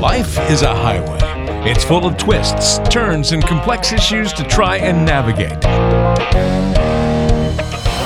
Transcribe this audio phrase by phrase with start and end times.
[0.00, 1.18] Life is a highway.
[1.68, 5.64] It's full of twists, turns, and complex issues to try and navigate.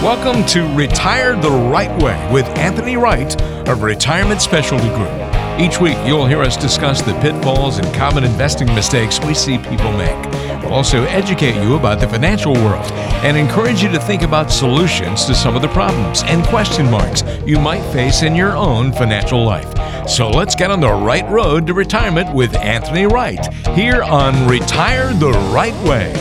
[0.03, 5.13] Welcome to Retire the Right Way with Anthony Wright of Retirement Specialty Group.
[5.61, 9.93] Each week, you'll hear us discuss the pitfalls and common investing mistakes we see people
[9.93, 10.33] make.
[10.63, 12.91] We'll also educate you about the financial world
[13.23, 17.23] and encourage you to think about solutions to some of the problems and question marks
[17.45, 19.82] you might face in your own financial life.
[20.09, 25.15] So let's get on the right road to retirement with Anthony Wright here on Retire
[25.15, 26.13] the Right Way.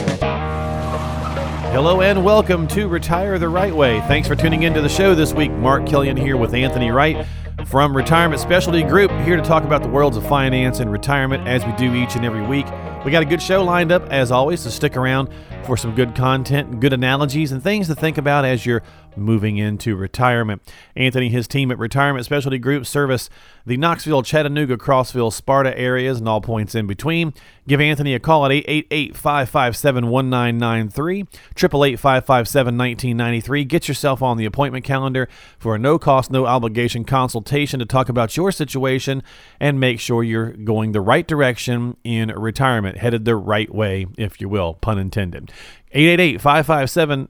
[1.71, 3.99] Hello and welcome to Retire the Right Way.
[4.01, 5.51] Thanks for tuning into the show this week.
[5.51, 7.25] Mark Killian here with Anthony Wright
[7.65, 11.65] from Retirement Specialty Group, here to talk about the worlds of finance and retirement as
[11.65, 12.67] we do each and every week.
[13.03, 15.29] We got a good show lined up as always, so stick around
[15.63, 18.83] for some good content, good analogies, and things to think about as you're
[19.15, 20.61] moving into retirement.
[20.95, 23.29] Anthony his team at Retirement Specialty Group service
[23.65, 27.33] the Knoxville, Chattanooga, Crossville, Sparta areas and all points in between.
[27.67, 33.67] Give Anthony a call at 888-557-1993, 888-557-1993.
[33.67, 38.51] Get yourself on the appointment calendar for a no-cost, no-obligation consultation to talk about your
[38.51, 39.21] situation
[39.59, 44.41] and make sure you're going the right direction in retirement, headed the right way, if
[44.41, 45.51] you will, pun intended.
[45.93, 47.27] 888 557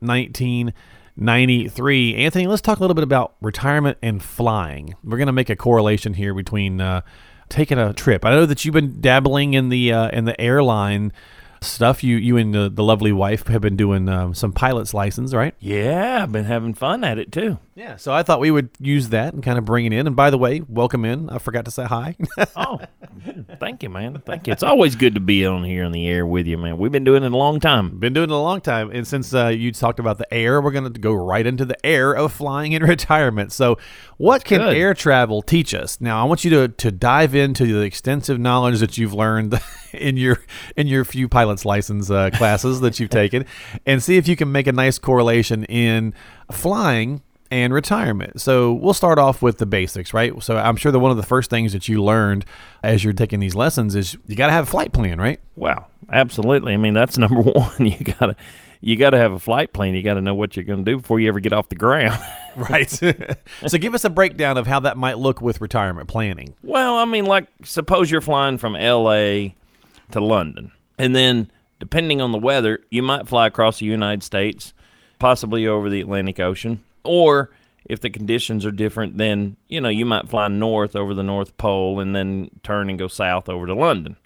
[1.18, 2.16] 93.
[2.16, 4.96] Anthony, let's talk a little bit about retirement and flying.
[5.04, 7.02] We're going to make a correlation here between uh,
[7.50, 8.26] taking a trip.
[8.26, 11.14] I know that you've been dabbling in the uh, in the airline
[11.62, 12.04] stuff.
[12.04, 15.54] You you and the, the lovely wife have been doing um, some pilot's license, right?
[15.60, 17.60] Yeah, I've been having fun at it too.
[17.76, 20.06] Yeah, so I thought we would use that and kind of bring it in.
[20.06, 21.30] And by the way, welcome in.
[21.30, 22.16] I forgot to say hi.
[22.56, 22.80] oh,
[23.60, 24.22] thank you, man.
[24.26, 24.54] Thank you.
[24.54, 26.78] It's always good to be on here on the air with you, man.
[26.78, 27.98] We've been doing it a long time.
[27.98, 28.92] Been doing it a long time.
[28.92, 31.84] And since uh, you talked about the air, we're going to go right into the
[31.86, 33.52] air of flying in retirement.
[33.52, 33.78] So,
[34.18, 34.76] what can good.
[34.76, 36.00] air travel teach us?
[36.00, 39.60] Now, I want you to, to dive into the extensive knowledge that you've learned
[39.94, 40.40] in your
[40.76, 43.46] in your few pilot's license uh, classes that you've taken
[43.86, 46.14] and see if you can make a nice correlation in
[46.52, 47.22] flying
[47.52, 48.40] and retirement.
[48.40, 50.42] So we'll start off with the basics, right?
[50.42, 52.46] So I'm sure that one of the first things that you learned
[52.82, 55.40] as you're taking these lessons is you got to have a flight plan, right?
[55.58, 56.74] Wow, absolutely.
[56.74, 57.86] I mean, that's number one.
[57.86, 58.36] You got to
[58.82, 59.94] you got to have a flight plan.
[59.94, 61.76] You got to know what you're going to do before you ever get off the
[61.76, 62.20] ground.
[62.56, 62.90] right.
[63.68, 66.56] so give us a breakdown of how that might look with retirement planning.
[66.64, 69.56] Well, I mean, like suppose you're flying from L.A.
[70.14, 74.74] to London, and then depending on the weather, you might fly across the United States,
[75.20, 77.52] possibly over the Atlantic Ocean or
[77.86, 81.58] if the conditions are different, then you know you might fly north over the North
[81.58, 84.18] Pole and then turn and go south over to London.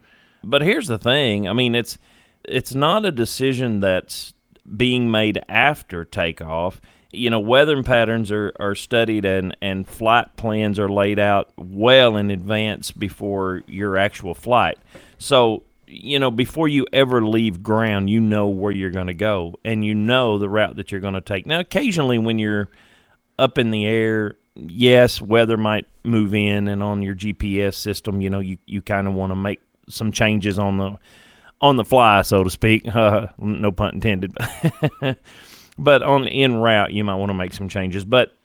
[0.44, 1.98] But here's the thing: I mean, it's
[2.44, 4.34] it's not a decision that's
[4.76, 6.82] being made after takeoff.
[7.12, 12.18] You know, weather patterns are, are studied and, and flight plans are laid out well
[12.18, 14.78] in advance before your actual flight.
[15.18, 19.56] So, you know, before you ever leave ground, you know where you're going to go
[19.64, 21.46] and you know the route that you're going to take.
[21.46, 22.70] Now, occasionally when you're
[23.38, 28.30] up in the air, yes, weather might move in and on your GPS system, you
[28.30, 30.98] know, you, you kind of want to make some changes on the
[31.62, 32.88] on the fly, so to speak.
[32.94, 34.36] Uh, no pun intended.
[35.78, 38.04] but on in route, you might want to make some changes.
[38.04, 38.36] But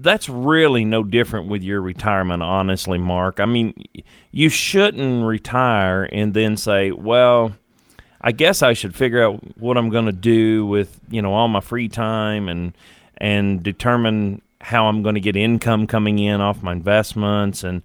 [0.00, 3.40] that's really no different with your retirement, honestly, Mark.
[3.40, 3.74] I mean,
[4.30, 7.52] you shouldn't retire and then say, well,
[8.20, 11.48] I guess I should figure out what I'm going to do with, you know, all
[11.48, 12.76] my free time and
[13.18, 17.82] and determine how I'm going to get income coming in off my investments and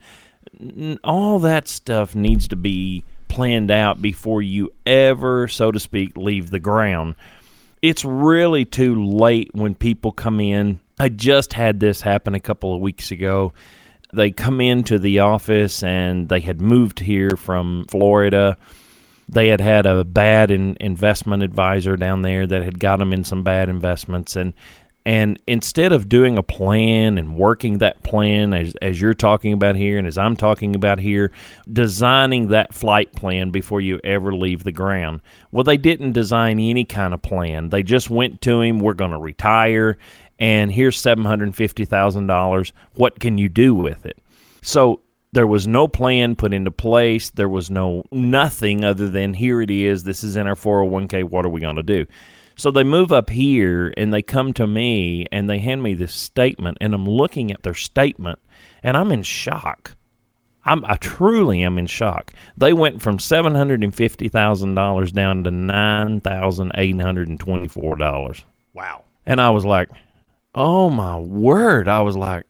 [1.03, 6.50] all that stuff needs to be planned out before you ever, so to speak, leave
[6.50, 7.16] the ground.
[7.81, 12.76] It's really too late when people come in I just had this happen a couple
[12.76, 13.54] of weeks ago.
[14.14, 18.58] They come into the office and they had moved here from Florida.
[19.30, 23.24] They had had a bad in, investment advisor down there that had got them in
[23.24, 24.54] some bad investments and
[25.06, 29.76] and instead of doing a plan and working that plan as, as you're talking about
[29.76, 31.31] here and as I'm talking about here,
[31.72, 35.22] designing that flight plan before you ever leave the ground.
[35.52, 37.69] Well, they didn't design any kind of plan.
[37.69, 39.98] They just went to him, we're going to retire
[40.39, 42.71] and here's $750,000.
[42.94, 44.18] What can you do with it?
[44.62, 45.01] So
[45.31, 47.30] there was no plan put into place.
[47.30, 50.03] There was no nothing other than here it is.
[50.03, 51.24] This is in our 401k.
[51.25, 52.06] What are we going to do?
[52.56, 56.13] So they move up here and they come to me and they hand me this
[56.13, 58.39] statement and I'm looking at their statement
[58.83, 59.95] and I'm in shock.
[60.65, 62.33] I'm, I truly am in shock.
[62.57, 67.30] They went from seven hundred and fifty thousand dollars down to nine thousand eight hundred
[67.30, 68.44] and twenty-four dollars.
[68.74, 69.06] Wow!
[69.25, 69.89] And I was like,
[70.56, 71.88] Oh my word.
[71.88, 72.46] I was like,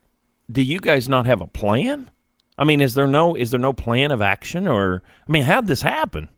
[0.51, 2.09] do you guys not have a plan?
[2.57, 5.67] I mean, is there no is there no plan of action or I mean, how'd
[5.67, 6.29] this happen?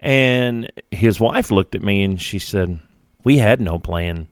[0.00, 2.80] And his wife looked at me and she said,
[3.22, 4.26] "We had no plan."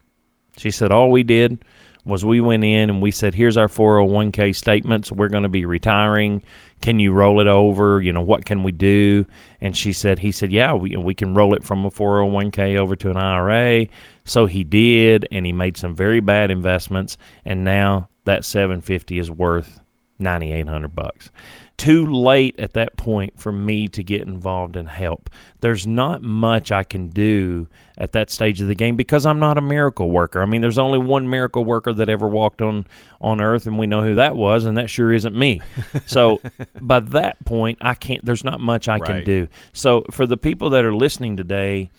[0.57, 1.65] She said, "All we did
[2.05, 5.12] was we went in and we said, here's our 401k statements.
[5.12, 6.43] We're going to be retiring.
[6.81, 8.00] Can you roll it over?
[8.00, 9.26] You know, what can we do?
[9.61, 12.97] And she said, he said, yeah, we, we can roll it from a 401k over
[12.97, 13.87] to an IRA.
[14.25, 17.17] So he did, and he made some very bad investments.
[17.44, 19.81] And now that 750 is worth
[20.21, 21.31] 9,800 bucks
[21.81, 25.31] too late at that point for me to get involved and help.
[25.61, 29.57] There's not much I can do at that stage of the game because I'm not
[29.57, 30.43] a miracle worker.
[30.43, 32.87] I mean, there's only one miracle worker that ever walked on
[33.23, 35.63] on earth and we know who that was and that sure isn't me.
[36.07, 36.41] So,
[36.81, 39.05] by that point, I can't there's not much I right.
[39.05, 39.49] can do.
[39.73, 41.91] So, for the people that are listening today,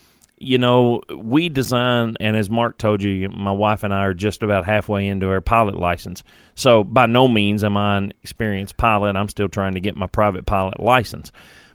[0.41, 4.41] you know, we design, and as Mark told you, my wife and I are just
[4.41, 6.23] about halfway into our pilot license.
[6.55, 9.15] So by no means am I an experienced pilot.
[9.15, 11.31] I'm still trying to get my private pilot license.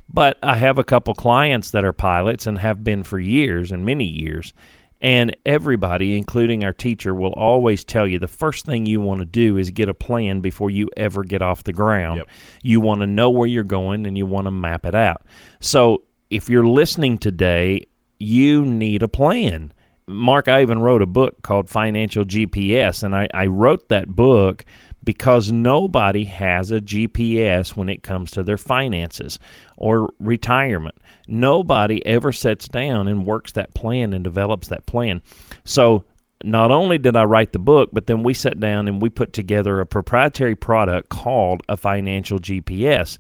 [0.09, 3.85] But I have a couple clients that are pilots and have been for years and
[3.85, 4.53] many years.
[5.01, 9.27] And everybody, including our teacher, will always tell you the first thing you want to
[9.27, 12.19] do is get a plan before you ever get off the ground.
[12.19, 12.29] Yep.
[12.63, 15.23] You want to know where you're going and you want to map it out.
[15.61, 17.87] So if you're listening today
[18.19, 19.73] you need a plan.
[20.09, 24.65] Mark, I even wrote a book called Financial GPS, and I, I wrote that book
[25.07, 29.39] because nobody has a GPS when it comes to their finances
[29.77, 30.97] or retirement.
[31.29, 35.23] Nobody ever sits down and works that plan and develops that plan.
[35.65, 36.05] So,
[36.45, 39.33] not only did I write the book, but then we sat down and we put
[39.33, 43.17] together a proprietary product called a financial GPS.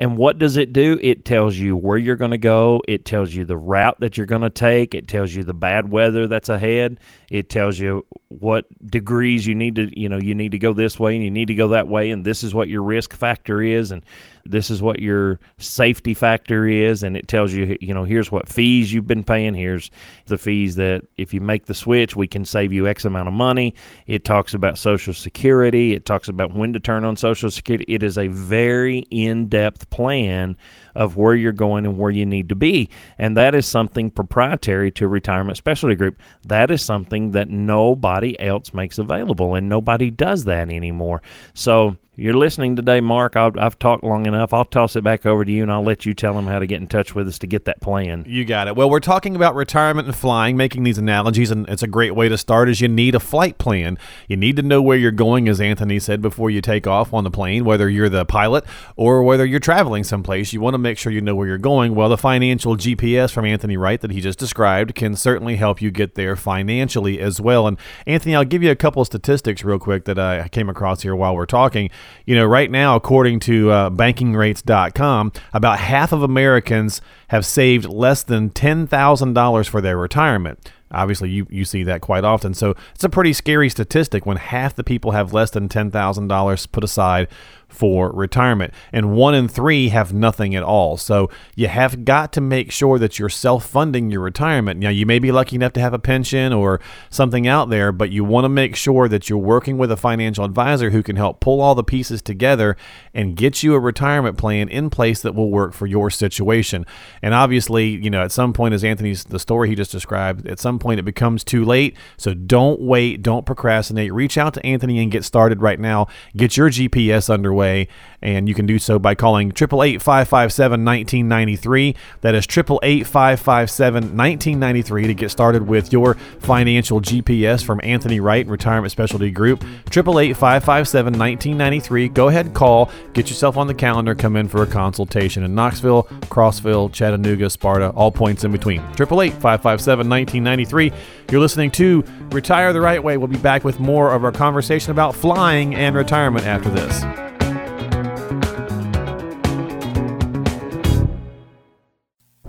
[0.00, 0.96] And what does it do?
[1.02, 2.80] It tells you where you're going to go.
[2.86, 4.94] It tells you the route that you're going to take.
[4.94, 7.00] It tells you the bad weather that's ahead.
[7.30, 11.00] It tells you what degrees you need to, you know, you need to go this
[11.00, 12.10] way and you need to go that way.
[12.10, 13.90] And this is what your risk factor is.
[13.90, 14.04] And
[14.50, 18.48] this is what your safety factor is and it tells you you know here's what
[18.48, 19.90] fees you've been paying here's
[20.26, 23.34] the fees that if you make the switch we can save you x amount of
[23.34, 23.74] money
[24.06, 28.02] it talks about social security it talks about when to turn on social security it
[28.02, 30.56] is a very in-depth plan
[30.98, 32.90] of where you're going and where you need to be.
[33.18, 36.20] And that is something proprietary to Retirement Specialty Group.
[36.44, 41.22] That is something that nobody else makes available, and nobody does that anymore.
[41.54, 43.36] So, you're listening today, Mark.
[43.36, 44.52] i have talked long enough.
[44.52, 46.66] I'll toss it back over to you, and I'll let you tell them how to
[46.66, 48.24] get in touch with us to get that plan.
[48.26, 48.74] You got it.
[48.74, 52.28] Well, we're talking about retirement and flying, making these analogies, and it's a great way
[52.28, 52.68] to start.
[52.68, 53.98] Is you need a flight plan.
[54.26, 57.22] You need to know where you're going, as Anthony said before you take off on
[57.22, 57.64] the plane.
[57.64, 58.64] Whether you're the pilot
[58.96, 61.94] or whether you're traveling someplace, you want to make sure you know where you're going.
[61.94, 65.92] Well, the financial GPS from Anthony Wright that he just described can certainly help you
[65.92, 67.68] get there financially as well.
[67.68, 67.78] And
[68.08, 71.14] Anthony, I'll give you a couple of statistics real quick that I came across here
[71.14, 71.90] while we're talking.
[72.26, 78.22] You know, right now, according to uh, bankingrates.com, about half of Americans have saved less
[78.22, 80.70] than $10,000 for their retirement.
[80.90, 82.54] Obviously, you, you see that quite often.
[82.54, 86.84] So it's a pretty scary statistic when half the people have less than $10,000 put
[86.84, 87.28] aside
[87.68, 90.96] for retirement, and one in three have nothing at all.
[90.96, 94.80] So you have got to make sure that you're self funding your retirement.
[94.80, 96.80] Now, you may be lucky enough to have a pension or
[97.10, 100.44] something out there, but you want to make sure that you're working with a financial
[100.44, 102.76] advisor who can help pull all the pieces together
[103.12, 106.86] and get you a retirement plan in place that will work for your situation.
[107.22, 110.58] And obviously, you know, at some point, as Anthony's the story he just described, at
[110.58, 111.96] some point it becomes too late.
[112.16, 114.12] So don't wait, don't procrastinate.
[114.12, 116.06] Reach out to Anthony and get started right now.
[116.34, 117.88] Get your GPS underway away,
[118.22, 121.94] and you can do so by calling 888 557 1993.
[122.20, 128.46] That is 888 557 1993 to get started with your financial GPS from Anthony Wright
[128.46, 129.62] Retirement Specialty Group.
[129.62, 132.08] 888 557 1993.
[132.08, 135.54] Go ahead and call, get yourself on the calendar, come in for a consultation in
[135.54, 138.80] Knoxville, Crossville, Chattanooga, Sparta, all points in between.
[138.80, 140.92] 888 557 1993.
[141.30, 143.16] You're listening to Retire the Right Way.
[143.16, 147.27] We'll be back with more of our conversation about flying and retirement after this.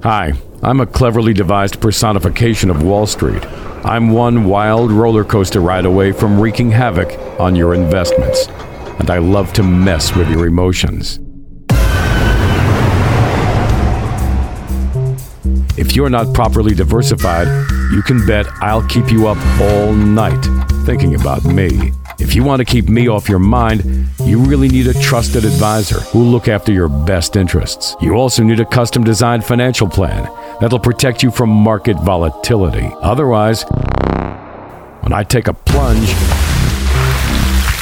[0.04, 0.32] Hi,
[0.64, 3.46] I'm a cleverly devised personification of Wall Street.
[3.84, 8.48] I'm one wild roller coaster ride away from wreaking havoc on your investments,
[9.00, 11.20] and I love to mess with your emotions.
[15.78, 17.48] If you're not properly diversified,
[17.92, 20.42] you can bet I'll keep you up all night
[20.86, 21.92] thinking about me.
[22.22, 26.02] If you want to keep me off your mind, you really need a trusted advisor
[26.02, 27.96] who'll look after your best interests.
[28.02, 30.26] You also need a custom designed financial plan
[30.60, 32.90] that'll protect you from market volatility.
[33.02, 33.64] Otherwise,
[35.02, 36.10] when I take a plunge,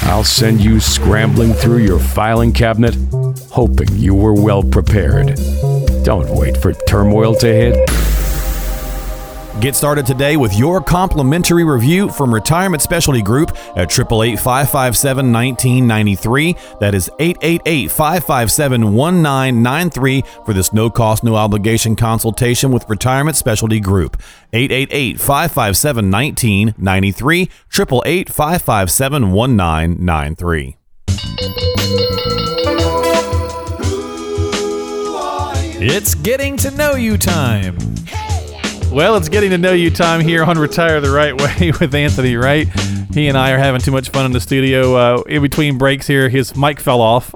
[0.03, 2.96] I'll send you scrambling through your filing cabinet,
[3.50, 5.36] hoping you were well prepared.
[6.03, 8.06] Don't wait for turmoil to hit.
[9.59, 16.55] Get started today with your complimentary review from Retirement Specialty Group at 888 557 1993.
[16.79, 23.79] That is 888 557 1993 for this no cost, no obligation consultation with Retirement Specialty
[23.79, 24.21] Group.
[24.53, 27.41] 888 557 1993.
[27.41, 30.77] 888 557 1993.
[35.79, 37.77] It's getting to know you time.
[38.91, 42.36] Well, it's getting to know you time here on Retire the Right Way with Anthony
[42.36, 42.67] Wright.
[43.13, 44.96] He and I are having too much fun in the studio.
[44.96, 47.36] Uh, in between breaks here, his mic fell off.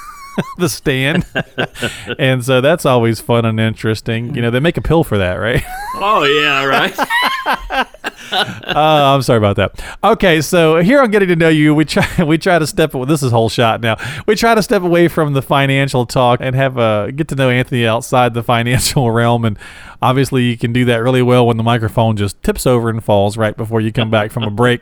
[0.58, 1.24] the stand.
[2.18, 4.34] and so that's always fun and interesting.
[4.34, 5.62] You know, they make a pill for that, right?
[5.94, 7.88] Oh, yeah, right.
[8.32, 9.82] Uh, I'm sorry about that.
[10.02, 12.92] Okay, so here on getting to know you, we try we try to step.
[13.06, 13.96] This is whole shot now.
[14.26, 17.50] We try to step away from the financial talk and have a get to know
[17.50, 19.44] Anthony outside the financial realm.
[19.44, 19.58] And
[20.02, 23.36] obviously, you can do that really well when the microphone just tips over and falls
[23.36, 24.80] right before you come back from a break.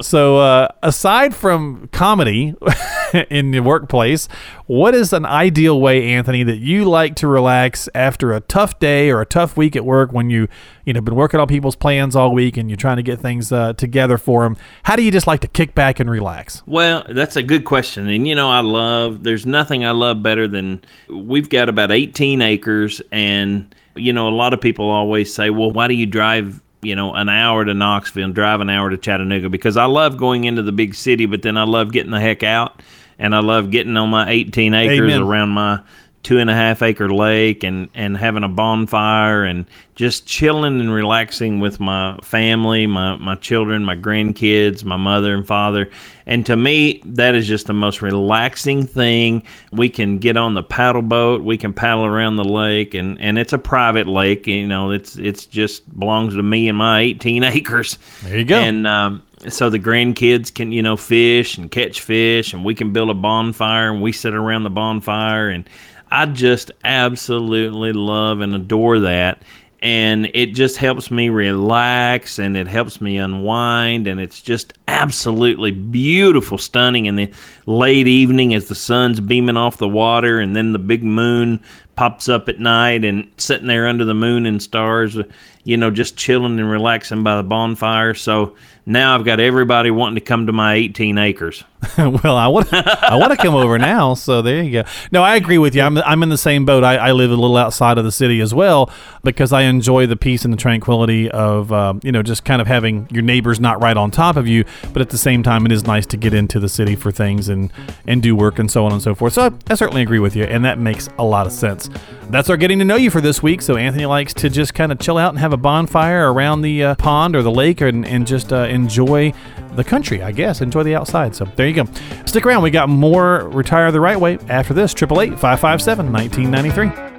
[0.00, 2.54] So, uh, aside from comedy
[3.30, 4.28] in the workplace,
[4.66, 9.10] what is an ideal way, Anthony, that you like to relax after a tough day
[9.10, 10.48] or a tough week at work when you
[10.84, 13.52] you know been working on people's plans all week and you're trying to get things
[13.52, 14.56] uh, together for them?
[14.82, 16.62] How do you just like to kick back and relax?
[16.66, 19.22] Well, that's a good question, and you know I love.
[19.22, 24.30] There's nothing I love better than we've got about 18 acres, and you know a
[24.34, 27.72] lot of people always say, well, why do you drive you know, an hour to
[27.72, 31.24] Knoxville and drive an hour to Chattanooga because I love going into the big city,
[31.24, 32.82] but then I love getting the heck out
[33.18, 35.22] and I love getting on my 18 acres Amen.
[35.22, 35.80] around my
[36.24, 40.92] two and a half acre lake and, and having a bonfire and just chilling and
[40.92, 45.90] relaxing with my family, my, my children, my grandkids, my mother and father.
[46.26, 49.42] And to me, that is just the most relaxing thing.
[49.70, 53.38] We can get on the paddle boat, we can paddle around the lake, and, and
[53.38, 54.46] it's a private lake.
[54.46, 57.98] You know, it's it's just belongs to me and my 18 acres.
[58.22, 58.58] There you go.
[58.58, 62.92] And um, so the grandkids can you know fish and catch fish and we can
[62.92, 65.68] build a bonfire and we sit around the bonfire and
[66.10, 69.42] i just absolutely love and adore that.
[69.82, 75.72] And it just helps me relax and it helps me unwind and it's just absolutely
[75.72, 77.04] beautiful stunning.
[77.04, 77.30] In the
[77.66, 81.62] late evening as the sun's beaming off the water and then the big moon
[81.96, 85.16] pops up at night and sitting there under the moon and stars
[85.64, 88.54] you know just chilling and relaxing by the bonfire so
[88.86, 91.64] now I've got everybody wanting to come to my 18 acres.
[91.98, 94.14] well, I want I want to come over now.
[94.14, 94.88] So there you go.
[95.10, 95.82] No, I agree with you.
[95.82, 96.84] I'm I'm in the same boat.
[96.84, 98.90] I, I live a little outside of the city as well
[99.22, 102.66] because I enjoy the peace and the tranquility of uh, you know just kind of
[102.66, 105.72] having your neighbors not right on top of you, but at the same time it
[105.72, 107.72] is nice to get into the city for things and
[108.06, 109.34] and do work and so on and so forth.
[109.34, 111.83] So I, I certainly agree with you, and that makes a lot of sense.
[112.30, 113.62] That's our getting to know you for this week.
[113.62, 116.82] So Anthony likes to just kind of chill out and have a bonfire around the
[116.82, 119.32] uh, pond or the lake and and just uh, enjoy
[119.74, 120.60] the country, I guess.
[120.60, 121.34] Enjoy the outside.
[121.34, 121.86] So there you go.
[122.26, 122.62] Stick around.
[122.62, 124.92] We got more Retire the Right Way after this.
[124.94, 127.14] 888 557 1993.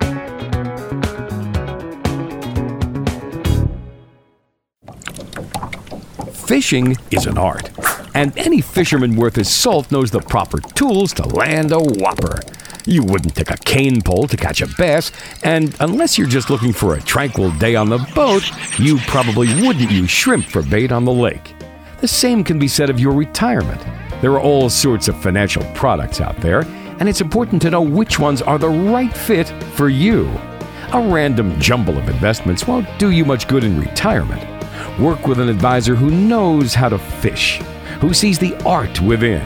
[6.48, 7.72] Fishing is an art,
[8.13, 12.39] and any fisherman worth his salt knows the proper tools to land a whopper.
[12.88, 15.12] You wouldn't take a cane pole to catch a bass,
[15.44, 18.44] and unless you're just looking for a tranquil day on the boat,
[18.77, 21.56] you probably wouldn't use shrimp for bait on the lake.
[22.01, 23.82] The same can be said of your retirement.
[24.22, 26.62] There are all sorts of financial products out there,
[27.00, 30.27] and it's important to know which ones are the right fit for you.
[30.94, 34.44] A random jumble of investments won't do you much good in retirement.
[35.00, 37.58] Work with an advisor who knows how to fish,
[38.00, 39.42] who sees the art within.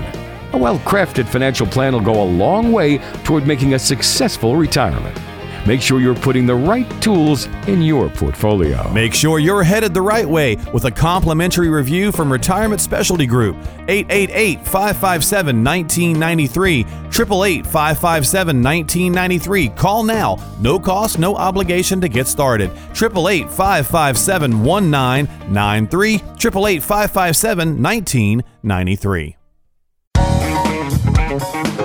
[0.54, 5.18] A well crafted financial plan will go a long way toward making a successful retirement.
[5.66, 8.90] Make sure you're putting the right tools in your portfolio.
[8.92, 13.56] Make sure you're headed the right way with a complimentary review from Retirement Specialty Group.
[13.88, 16.80] 888 557 1993.
[16.80, 19.70] 888 557 1993.
[19.70, 20.38] Call now.
[20.60, 22.72] No cost, no obligation to get started.
[22.92, 26.16] 888 557 1993.
[26.16, 29.39] 888 557 1993.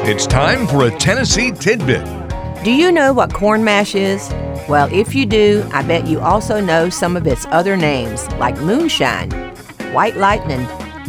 [0.07, 2.05] It's time for a Tennessee Tidbit.
[2.63, 4.29] Do you know what corn mash is?
[4.69, 8.55] Well, if you do, I bet you also know some of its other names, like
[8.59, 9.31] moonshine,
[9.95, 10.61] white lightning,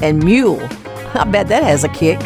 [0.02, 0.62] and mule.
[1.14, 2.22] I bet that has a kick.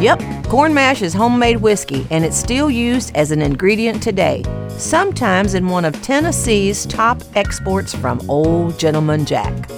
[0.00, 5.54] Yep, corn mash is homemade whiskey, and it's still used as an ingredient today, sometimes
[5.54, 9.70] in one of Tennessee's top exports from Old Gentleman Jack.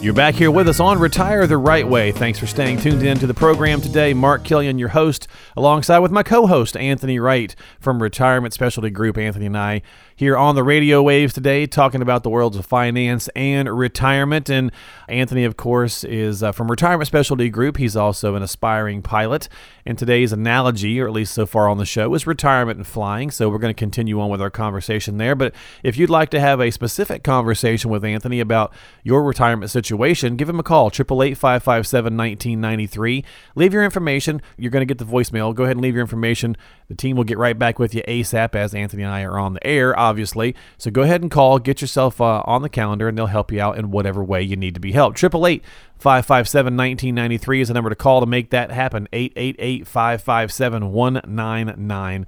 [0.00, 2.10] You're back here with us on Retire the Right Way.
[2.10, 4.14] Thanks for staying tuned in to the program today.
[4.14, 5.28] Mark Killian, your host,
[5.58, 9.18] alongside with my co-host Anthony Wright from Retirement Specialty Group.
[9.18, 9.82] Anthony and I
[10.16, 14.48] here on the radio waves today, talking about the worlds of finance and retirement.
[14.48, 14.72] And
[15.06, 17.76] Anthony, of course, is uh, from Retirement Specialty Group.
[17.76, 19.50] He's also an aspiring pilot.
[19.84, 23.30] And today's analogy, or at least so far on the show, is retirement and flying.
[23.30, 25.34] So we're going to continue on with our conversation there.
[25.34, 29.89] But if you'd like to have a specific conversation with Anthony about your retirement situation,
[30.36, 33.24] give him a call, 888 557 1993.
[33.54, 34.42] Leave your information.
[34.56, 35.54] You're going to get the voicemail.
[35.54, 36.56] Go ahead and leave your information.
[36.88, 39.54] The team will get right back with you ASAP as Anthony and I are on
[39.54, 40.54] the air obviously.
[40.78, 43.60] So go ahead and call, get yourself uh, on the calendar, and they'll help you
[43.60, 45.18] out in whatever way you need to be helped.
[45.18, 45.62] 888
[45.98, 49.08] 557 1993 is the number to call to make that happen.
[49.12, 52.26] 888 557 1993.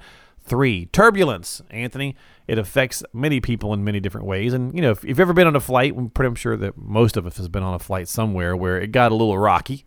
[0.93, 2.17] Turbulence, Anthony.
[2.47, 4.53] It affects many people in many different ways.
[4.53, 7.17] And, you know, if you've ever been on a flight, I'm pretty sure that most
[7.17, 9.87] of us has been on a flight somewhere where it got a little rocky.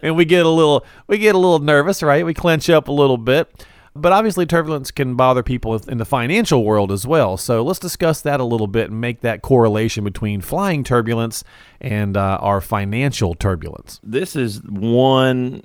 [0.01, 2.25] and we get a little we get a little nervous, right?
[2.25, 3.65] We clench up a little bit.
[3.95, 7.35] But obviously, turbulence can bother people in the financial world as well.
[7.35, 11.43] So let's discuss that a little bit and make that correlation between flying turbulence
[11.81, 13.99] and uh, our financial turbulence.
[14.03, 15.63] This is one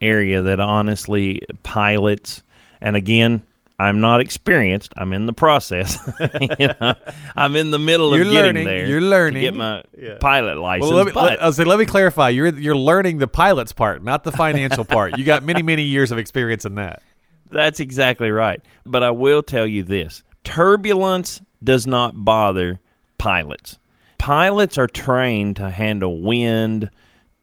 [0.00, 2.42] area that honestly pilots,
[2.80, 3.42] and again,
[3.78, 4.92] I'm not experienced.
[4.96, 5.98] I'm in the process.
[6.58, 6.94] you know,
[7.36, 8.86] I'm in the middle you're of learning, getting there.
[8.86, 9.34] You're learning.
[9.34, 10.16] To get my yeah.
[10.18, 10.88] pilot license.
[10.88, 12.30] Well, let me, but, let, I'll say, let me clarify.
[12.30, 15.18] You're you're learning the pilot's part, not the financial part.
[15.18, 17.02] You got many many years of experience in that.
[17.50, 18.60] That's exactly right.
[18.84, 22.80] But I will tell you this turbulence does not bother
[23.18, 23.78] pilots.
[24.18, 26.90] Pilots are trained to handle wind,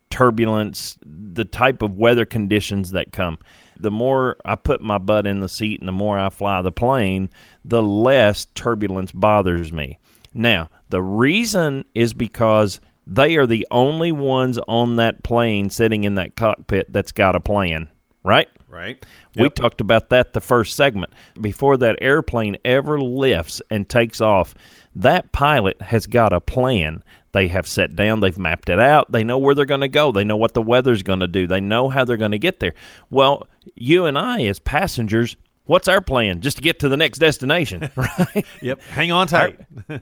[0.10, 3.38] turbulence, the type of weather conditions that come.
[3.84, 6.72] The more I put my butt in the seat and the more I fly the
[6.72, 7.30] plane,
[7.64, 10.00] the less turbulence bothers me.
[10.34, 16.16] Now, the reason is because they are the only ones on that plane sitting in
[16.16, 17.90] that cockpit that's got a plan,
[18.24, 18.48] right?
[18.70, 19.06] Right.
[19.36, 21.14] We talked about that the first segment.
[21.40, 24.56] Before that airplane ever lifts and takes off,
[24.96, 27.04] that pilot has got a plan.
[27.34, 30.12] They have set down, they've mapped it out, they know where they're going to go,
[30.12, 32.60] they know what the weather's going to do, they know how they're going to get
[32.60, 32.76] there.
[33.10, 36.42] Well, you and I, as passengers, what's our plan?
[36.42, 38.46] Just to get to the next destination, right?
[38.62, 38.82] yep.
[38.82, 39.60] Hang on tight.
[39.90, 40.00] Our,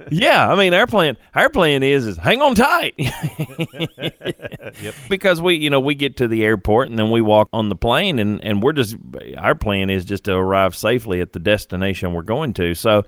[0.10, 2.94] yeah, I mean our plan our plan is is hang on tight.
[2.98, 4.94] yep.
[5.08, 7.76] Because we you know we get to the airport and then we walk on the
[7.76, 8.96] plane and and we're just
[9.38, 12.74] our plan is just to arrive safely at the destination we're going to.
[12.74, 13.04] So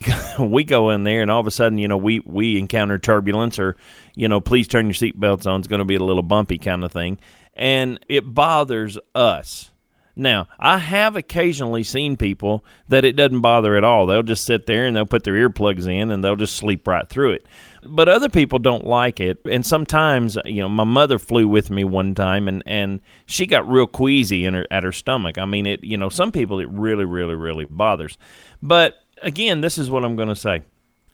[0.38, 3.58] we go in there and all of a sudden you know we we encounter turbulence
[3.58, 3.76] or
[4.14, 6.84] you know please turn your seatbelts on it's going to be a little bumpy kind
[6.84, 7.18] of thing
[7.54, 9.70] and it bothers us
[10.18, 14.04] now, I have occasionally seen people that it doesn't bother at all.
[14.04, 17.08] They'll just sit there and they'll put their earplugs in and they'll just sleep right
[17.08, 17.46] through it.
[17.84, 19.38] But other people don't like it.
[19.48, 23.68] And sometimes, you know, my mother flew with me one time and, and she got
[23.68, 25.38] real queasy in her at her stomach.
[25.38, 28.18] I mean, it, you know, some people it really, really, really bothers.
[28.60, 30.62] But again, this is what I'm going to say.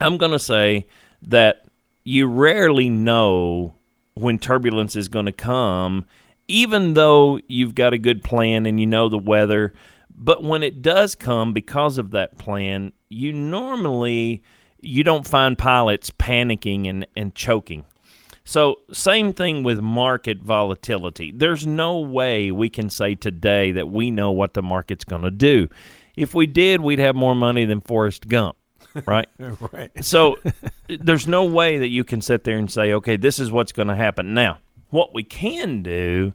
[0.01, 0.87] I'm going to say
[1.23, 1.64] that
[2.05, 3.75] you rarely know
[4.14, 6.07] when turbulence is going to come
[6.49, 9.73] even though you've got a good plan and you know the weather,
[10.14, 14.43] but when it does come because of that plan, you normally
[14.81, 17.85] you don't find pilots panicking and, and choking.
[18.47, 21.33] So, same thing with market volatility.
[21.35, 25.31] There's no way we can say today that we know what the market's going to
[25.31, 25.69] do.
[26.16, 28.57] If we did, we'd have more money than Forrest Gump,
[29.07, 29.29] right?
[29.72, 29.90] right.
[30.05, 30.38] So,
[30.88, 33.88] there's no way that you can sit there and say, okay, this is what's going
[33.88, 34.35] to happen.
[34.35, 34.59] Now,
[34.90, 36.33] what we can do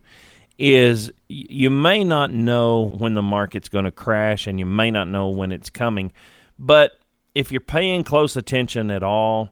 [0.58, 5.08] is you may not know when the market's going to crash and you may not
[5.08, 6.12] know when it's coming,
[6.60, 7.00] but
[7.34, 9.50] if you're paying close attention at all,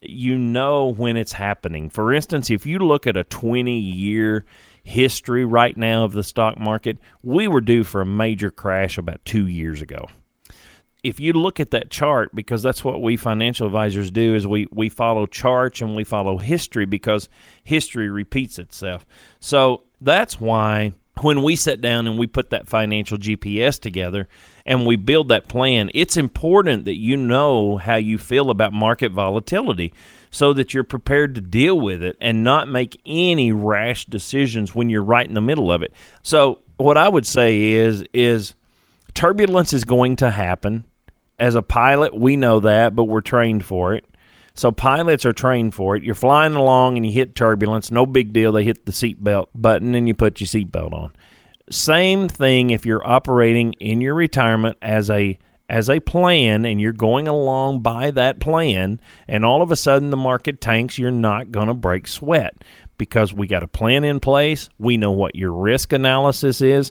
[0.00, 1.88] you know when it's happening.
[1.90, 4.44] For instance, if you look at a 20 year
[4.88, 9.24] history right now of the stock market, we were due for a major crash about
[9.24, 10.06] two years ago
[11.04, 14.66] if you look at that chart, because that's what we financial advisors do, is we,
[14.72, 17.28] we follow charts and we follow history because
[17.62, 19.06] history repeats itself.
[19.40, 24.28] So that's why when we sit down and we put that financial GPS together
[24.66, 29.12] and we build that plan, it's important that you know how you feel about market
[29.12, 29.92] volatility
[30.30, 34.90] so that you're prepared to deal with it and not make any rash decisions when
[34.90, 35.92] you're right in the middle of it.
[36.22, 38.54] So what I would say is is
[39.14, 40.84] turbulence is going to happen.
[41.38, 44.04] As a pilot, we know that, but we're trained for it.
[44.54, 46.02] So pilots are trained for it.
[46.02, 48.50] You're flying along and you hit turbulence, no big deal.
[48.50, 51.12] They hit the seatbelt button and you put your seatbelt on.
[51.70, 55.38] Same thing if you're operating in your retirement as a
[55.68, 60.10] as a plan and you're going along by that plan, and all of a sudden
[60.10, 62.56] the market tanks, you're not going to break sweat
[62.96, 64.68] because we got a plan in place.
[64.78, 66.90] We know what your risk analysis is.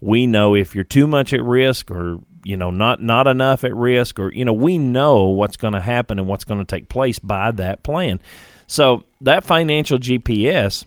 [0.00, 3.76] We know if you're too much at risk or you know not not enough at
[3.76, 6.88] risk or you know we know what's going to happen and what's going to take
[6.88, 8.20] place by that plan.
[8.66, 10.84] So that financial GPS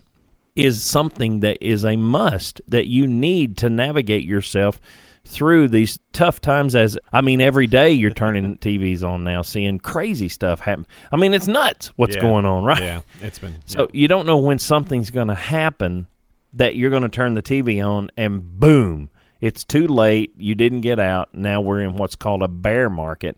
[0.56, 4.80] is something that is a must that you need to navigate yourself
[5.26, 9.78] through these tough times as I mean every day you're turning TVs on now seeing
[9.78, 10.86] crazy stuff happen.
[11.12, 12.22] I mean it's nuts what's Yeah.
[12.22, 12.82] going on, right?
[12.82, 16.06] Yeah, it's been So you don't know when something's going to happen
[16.52, 19.10] that you're going to turn the TV on and boom,
[19.40, 20.32] it's too late.
[20.36, 21.34] You didn't get out.
[21.34, 23.36] Now we're in what's called a bear market.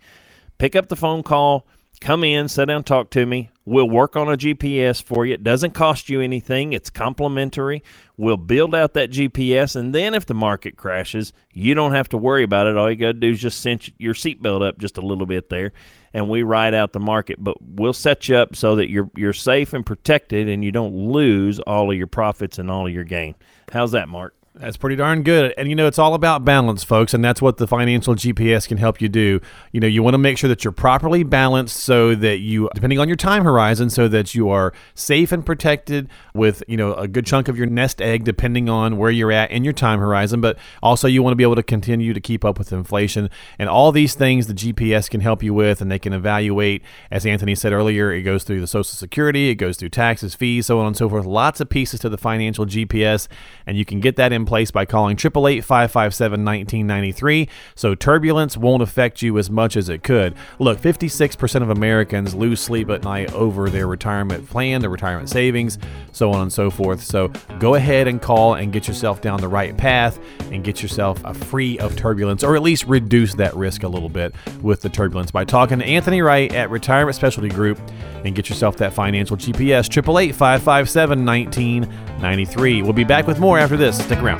[0.57, 1.67] Pick up the phone call,
[2.01, 3.49] come in, sit down, talk to me.
[3.65, 5.33] We'll work on a GPS for you.
[5.33, 7.83] It doesn't cost you anything, it's complimentary.
[8.15, 12.17] We'll build out that GPS, and then if the market crashes, you don't have to
[12.17, 12.77] worry about it.
[12.77, 15.49] All you got to do is just cinch your seatbelt up just a little bit
[15.49, 15.73] there,
[16.13, 17.43] and we ride out the market.
[17.43, 20.95] But we'll set you up so that you're you're safe and protected, and you don't
[20.95, 23.35] lose all of your profits and all of your gain.
[23.71, 24.33] How's that, Mark?
[24.59, 25.53] That's pretty darn good.
[25.55, 28.77] And you know, it's all about balance, folks, and that's what the financial GPS can
[28.77, 29.39] help you do.
[29.71, 32.97] You know, you want to make sure that you're properly balanced so that you, depending
[32.97, 37.07] on your time horizon, so that you are safe and protected with, you know, a
[37.07, 40.41] good chunk of your nest egg, depending on where you're at in your time horizon.
[40.41, 43.29] But also, you want to be able to continue to keep up with inflation.
[43.59, 46.81] And all these things the GPS can help you with, and they can evaluate.
[47.11, 50.65] As Anthony said earlier, it goes through the Social Security, it goes through taxes, fees,
[50.65, 51.27] so on and so forth.
[51.27, 53.27] Lots of pieces to the financial GPS,
[53.67, 59.37] and you can get that in place by calling 888-557-1993 so turbulence won't affect you
[59.37, 60.33] as much as it could.
[60.59, 65.77] Look, 56% of Americans lose sleep at night over their retirement plan, their retirement savings,
[66.11, 67.03] so on and so forth.
[67.03, 67.27] So
[67.59, 70.19] go ahead and call and get yourself down the right path
[70.51, 74.09] and get yourself uh, free of turbulence or at least reduce that risk a little
[74.09, 77.79] bit with the turbulence by talking to Anthony Wright at Retirement Specialty Group
[78.23, 82.83] and get yourself that financial GPS 888-557-1993.
[82.83, 83.97] We'll be back with more after this.
[83.97, 84.36] Stick around.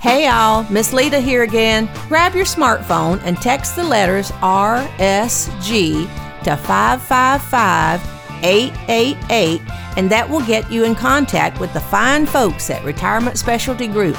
[0.00, 1.86] Hey y'all, Miss Lita here again.
[2.08, 6.08] Grab your smartphone and text the letters RSG
[6.42, 8.00] to 555
[8.42, 9.60] 888,
[9.98, 14.16] and that will get you in contact with the fine folks at Retirement Specialty Group.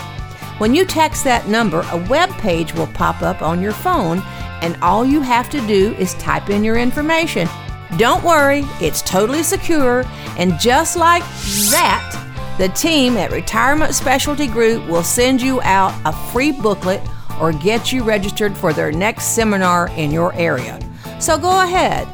[0.60, 4.22] When you text that number, a web page will pop up on your phone,
[4.62, 7.50] and all you have to do is type in your information.
[7.98, 10.04] Don't worry, it's totally secure,
[10.38, 11.24] and just like
[11.72, 12.31] that,
[12.62, 17.02] the team at Retirement Specialty Group will send you out a free booklet
[17.40, 20.80] or get you registered for their next seminar in your area.
[21.20, 22.08] So go ahead,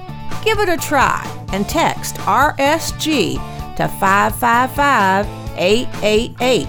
[0.45, 3.33] give it a try, and text RSG
[3.75, 6.67] to 555 888.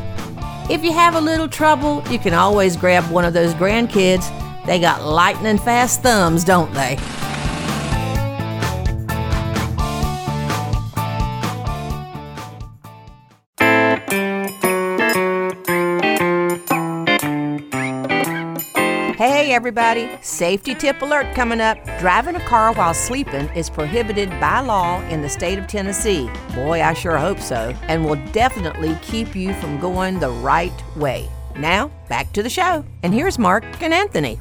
[0.69, 4.27] If you have a little trouble, you can always grab one of those grandkids.
[4.67, 6.97] They got lightning fast thumbs, don't they?
[19.59, 21.85] Everybody, safety tip alert coming up.
[21.99, 26.31] Driving a car while sleeping is prohibited by law in the state of Tennessee.
[26.55, 31.29] Boy, I sure hope so, and will definitely keep you from going the right way.
[31.57, 32.85] Now, back to the show.
[33.03, 34.39] And here's Mark and Anthony.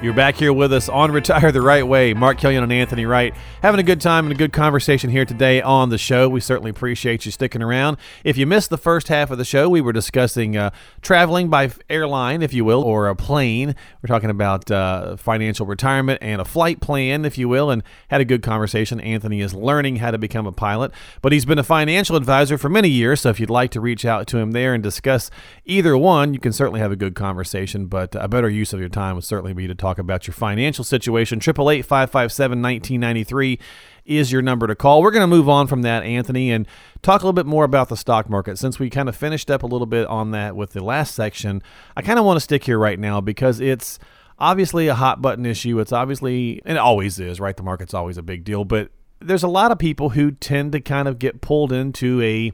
[0.00, 2.14] You're back here with us on Retire the Right Way.
[2.14, 5.60] Mark Killian and Anthony Wright having a good time and a good conversation here today
[5.60, 6.28] on the show.
[6.28, 7.96] We certainly appreciate you sticking around.
[8.22, 10.70] If you missed the first half of the show, we were discussing uh,
[11.02, 13.74] traveling by airline, if you will, or a plane.
[14.00, 18.20] We're talking about uh, financial retirement and a flight plan, if you will, and had
[18.20, 19.00] a good conversation.
[19.00, 22.68] Anthony is learning how to become a pilot, but he's been a financial advisor for
[22.68, 23.22] many years.
[23.22, 25.28] So if you'd like to reach out to him there and discuss
[25.64, 27.86] either one, you can certainly have a good conversation.
[27.86, 30.34] But a better use of your time would certainly be to talk talk about your
[30.34, 31.38] financial situation.
[31.38, 33.58] 888 557 1993
[34.04, 35.02] is your number to call.
[35.02, 36.66] We're going to move on from that, Anthony, and
[37.02, 38.58] talk a little bit more about the stock market.
[38.58, 41.62] Since we kind of finished up a little bit on that with the last section,
[41.96, 43.98] I kind of want to stick here right now because it's
[44.38, 45.78] obviously a hot button issue.
[45.78, 47.56] It's obviously, and it always is, right?
[47.56, 50.80] The market's always a big deal, but there's a lot of people who tend to
[50.80, 52.52] kind of get pulled into a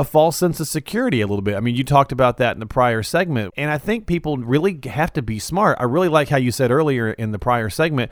[0.00, 1.56] a false sense of security a little bit.
[1.56, 4.78] I mean, you talked about that in the prior segment, and I think people really
[4.86, 5.76] have to be smart.
[5.80, 8.10] I really like how you said earlier in the prior segment,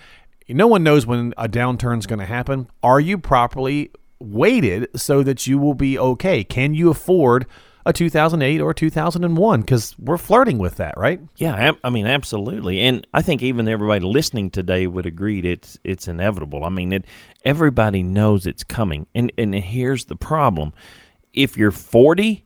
[0.49, 2.69] no one knows when a downturn is going to happen.
[2.83, 6.45] Are you properly weighted so that you will be okay?
[6.45, 7.47] Can you afford
[7.85, 11.21] a 2008 or 2001 because we're flirting with that, right?
[11.37, 12.81] Yeah, I mean, absolutely.
[12.81, 16.65] And I think even everybody listening today would agree that it's it's inevitable.
[16.65, 17.05] I mean, it
[17.45, 19.07] everybody knows it's coming.
[19.15, 20.73] And and here's the problem:
[21.33, 22.45] if you're 40,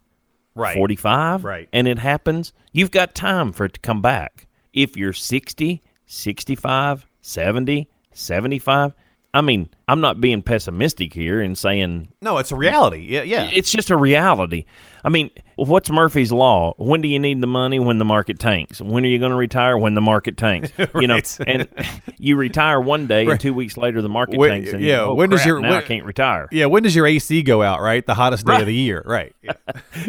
[0.55, 4.46] right, 45, right, and it happens, you've got time for it to come back.
[4.72, 8.94] If you're 60, 65, 70, 75,
[9.35, 12.38] I mean, I'm not being pessimistic here and saying no.
[12.38, 13.07] It's a reality.
[13.09, 13.51] Yeah, yeah.
[13.53, 14.64] It's just a reality.
[15.05, 16.75] I mean, what's Murphy's law?
[16.79, 17.79] When do you need the money?
[17.79, 18.81] When the market tanks.
[18.81, 19.79] When are you going to retire?
[19.79, 20.72] When the market tanks.
[20.77, 20.90] right.
[21.07, 21.68] You know, and
[22.18, 23.33] you retire one day, right.
[23.33, 24.72] and two weeks later the market when, tanks.
[24.72, 26.49] And yeah, oh, when crap, does your now when, I can't retire?
[26.51, 27.81] Yeah, when does your AC go out?
[27.81, 28.61] Right, the hottest day right.
[28.62, 29.03] of the year.
[29.05, 29.35] Right.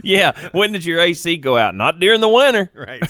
[0.03, 0.33] Yeah.
[0.33, 0.49] yeah.
[0.51, 1.75] When does your AC go out?
[1.75, 2.71] Not during the winter.
[2.73, 3.03] Right.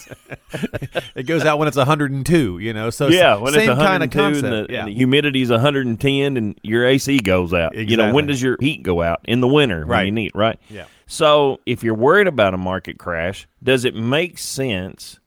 [1.15, 2.59] it goes out when it's 102.
[2.59, 4.45] You know, so yeah, when same it's 102 kind of concept.
[4.45, 4.79] And the, yeah.
[4.79, 7.73] and the humidity's 110, and your AC goes out.
[7.73, 7.91] Exactly.
[7.91, 9.85] You know, when does your heat go out in the winter?
[9.85, 10.05] Right.
[10.05, 10.59] You need right.
[10.69, 10.85] Yeah.
[11.05, 15.19] So if you're worried about a market crash, does it make sense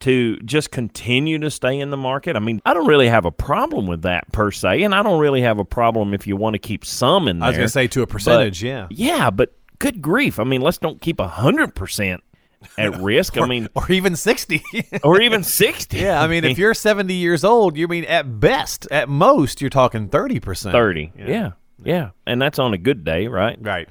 [0.00, 2.36] to just continue to stay in the market?
[2.36, 5.20] I mean, I don't really have a problem with that per se, and I don't
[5.20, 7.46] really have a problem if you want to keep some in there.
[7.46, 8.86] I was going to say to a percentage, but, yeah.
[8.90, 10.38] Yeah, but good grief.
[10.38, 12.18] I mean, let's don't keep 100%
[12.78, 13.36] at risk.
[13.36, 14.62] or, I mean, or even 60.
[15.04, 15.98] or even 60.
[15.98, 19.70] Yeah, I mean, if you're 70 years old, you mean at best, at most, you're
[19.70, 20.72] talking 30%.
[20.72, 21.12] 30.
[21.16, 21.26] Yeah.
[21.26, 21.50] yeah.
[21.84, 22.10] Yeah.
[22.26, 23.56] And that's on a good day, right?
[23.60, 23.88] Right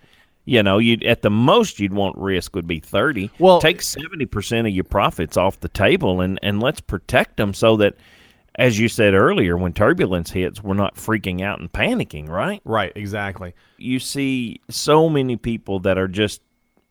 [0.47, 3.30] you know, you at the most you'd want risk would be thirty.
[3.38, 7.53] Well, take seventy percent of your profits off the table and and let's protect them
[7.53, 7.95] so that,
[8.56, 12.30] as you said earlier, when turbulence hits, we're not freaking out and panicking.
[12.30, 12.62] Right.
[12.63, 12.93] Right.
[12.95, 13.56] Exactly.
[13.77, 16.41] You see so many people that are just,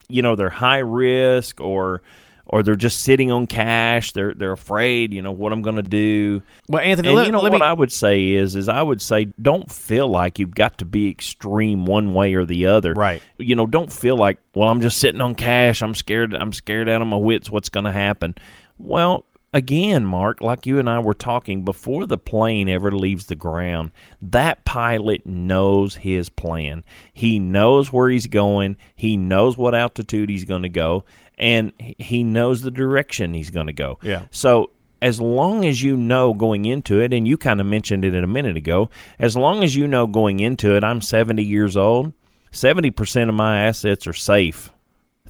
[0.09, 2.03] you know, they're high risk or
[2.49, 4.13] or they're just sitting on cash.
[4.13, 6.43] They're they're afraid, you know, what I'm going to do.
[6.69, 7.61] Well, Anthony, and let, you know what me...
[7.61, 11.11] I would say is is I would say don't feel like you've got to be
[11.11, 12.95] extreme one way or the other.
[12.95, 13.21] Right.
[13.39, 15.83] You know, don't feel like, well, I'm just sitting on cash.
[15.83, 16.35] I'm scared.
[16.35, 17.51] I'm scared out of my wits.
[17.51, 18.37] What's going to happen?
[18.79, 19.25] Well,
[19.57, 23.91] again, Mark, like you and I were talking before the plane ever leaves the ground,
[24.21, 26.85] that pilot knows his plan.
[27.13, 28.77] He knows where he's going.
[28.95, 31.05] He knows what altitude he's going to go
[31.39, 33.99] and he knows the direction he's going to go.
[34.03, 34.27] Yeah.
[34.31, 34.71] So
[35.03, 38.27] as long as you know going into it, and you kind of mentioned it a
[38.27, 42.13] minute ago, as long as you know going into it, I'm 70 years old,
[42.53, 44.71] 70% of my assets are safe.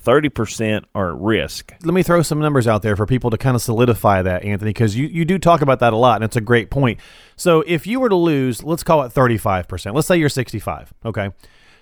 [0.06, 1.74] 30% are at risk.
[1.82, 4.70] Let me throw some numbers out there for people to kind of solidify that, Anthony,
[4.70, 7.00] because you, you do talk about that a lot, and it's a great point.
[7.34, 11.30] So if you were to lose, let's call it 35%, let's say you're 65, okay?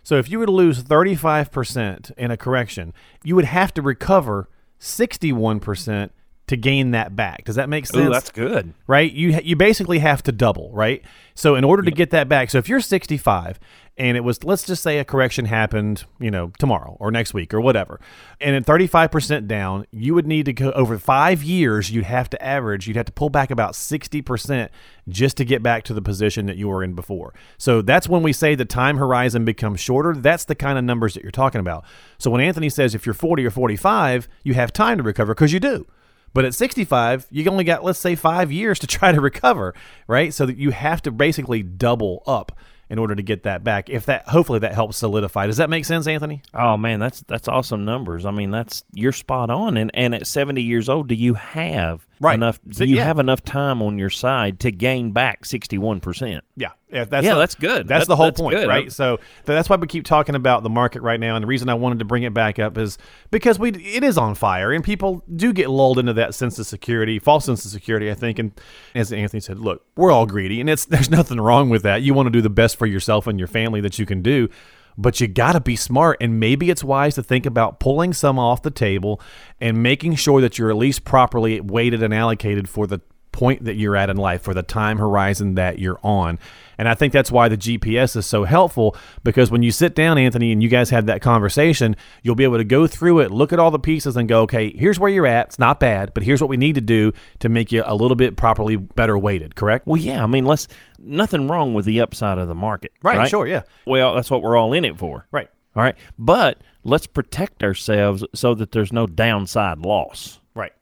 [0.02, 4.48] So if you were to lose 35% in a correction, you would have to recover
[4.80, 6.10] 61%
[6.46, 7.44] to gain that back.
[7.44, 8.06] Does that make sense?
[8.06, 8.74] Ooh, that's good.
[8.86, 9.10] Right?
[9.10, 11.02] You you basically have to double, right?
[11.34, 13.58] So in order to get that back, so if you're 65
[13.96, 17.54] and it was let's just say a correction happened, you know, tomorrow or next week
[17.54, 17.98] or whatever.
[18.40, 22.44] And at 35% down, you would need to go over 5 years you'd have to
[22.44, 24.68] average, you'd have to pull back about 60%
[25.08, 27.32] just to get back to the position that you were in before.
[27.56, 30.14] So that's when we say the time horizon becomes shorter.
[30.14, 31.84] That's the kind of numbers that you're talking about.
[32.18, 35.52] So when Anthony says if you're 40 or 45, you have time to recover because
[35.52, 35.86] you do.
[36.34, 39.74] But at 65, you only got, let's say, five years to try to recover,
[40.06, 40.34] right?
[40.34, 42.52] So that you have to basically double up
[42.90, 43.88] in order to get that back.
[43.88, 45.46] If that hopefully that helps solidify.
[45.46, 46.42] Does that make sense, Anthony?
[46.52, 48.26] Oh man, that's that's awesome numbers.
[48.26, 49.76] I mean, that's you're spot on.
[49.76, 52.34] And and at 70 years old, do you have right.
[52.34, 53.04] enough do you yeah.
[53.04, 56.40] have enough time on your side to gain back 61%?
[56.56, 56.70] Yeah.
[56.94, 57.88] Yeah, that's yeah, the, that's good.
[57.88, 58.68] That's that, the whole that's point, good.
[58.68, 58.92] right?
[58.92, 61.74] So that's why we keep talking about the market right now, and the reason I
[61.74, 62.98] wanted to bring it back up is
[63.32, 66.66] because we it is on fire, and people do get lulled into that sense of
[66.66, 68.38] security, false sense of security, I think.
[68.38, 68.52] And
[68.94, 72.02] as Anthony said, look, we're all greedy, and it's there's nothing wrong with that.
[72.02, 74.48] You want to do the best for yourself and your family that you can do,
[74.96, 76.16] but you got to be smart.
[76.20, 79.20] And maybe it's wise to think about pulling some off the table
[79.60, 83.00] and making sure that you're at least properly weighted and allocated for the
[83.34, 86.38] point that you're at in life, or the time horizon that you're on.
[86.78, 90.18] And I think that's why the GPS is so helpful because when you sit down,
[90.18, 93.52] Anthony, and you guys have that conversation, you'll be able to go through it, look
[93.52, 95.48] at all the pieces, and go, okay, here's where you're at.
[95.48, 98.16] It's not bad, but here's what we need to do to make you a little
[98.16, 99.86] bit properly better weighted, correct?
[99.86, 100.22] Well, yeah.
[100.22, 100.68] I mean, let's,
[100.98, 102.92] nothing wrong with the upside of the market.
[103.02, 103.28] Right, right?
[103.28, 103.62] sure, yeah.
[103.86, 105.26] Well, that's what we're all in it for.
[105.30, 105.48] Right.
[105.76, 105.96] All right.
[106.18, 110.40] But let's protect ourselves so that there's no downside loss.
[110.54, 110.72] Right.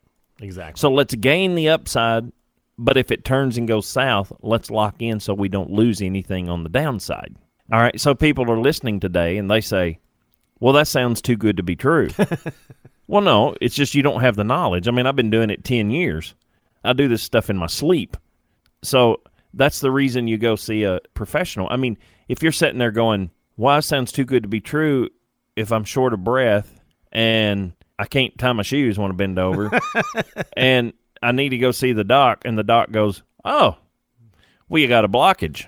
[0.40, 0.78] Exactly.
[0.80, 2.30] So let's gain the upside,
[2.82, 6.50] but if it turns and goes south, let's lock in so we don't lose anything
[6.50, 7.36] on the downside.
[7.72, 7.98] All right.
[8.00, 10.00] So people are listening today and they say,
[10.58, 12.08] well, that sounds too good to be true.
[13.06, 14.88] well, no, it's just you don't have the knowledge.
[14.88, 16.34] I mean, I've been doing it 10 years.
[16.82, 18.16] I do this stuff in my sleep.
[18.82, 19.20] So
[19.54, 21.68] that's the reason you go see a professional.
[21.70, 25.08] I mean, if you're sitting there going, well, sounds too good to be true
[25.54, 26.80] if I'm short of breath
[27.12, 29.70] and I can't tie my shoes when I bend over
[30.56, 30.92] and
[31.22, 33.76] I need to go see the doc and the doc goes, "Oh,
[34.68, 35.66] well you got a blockage.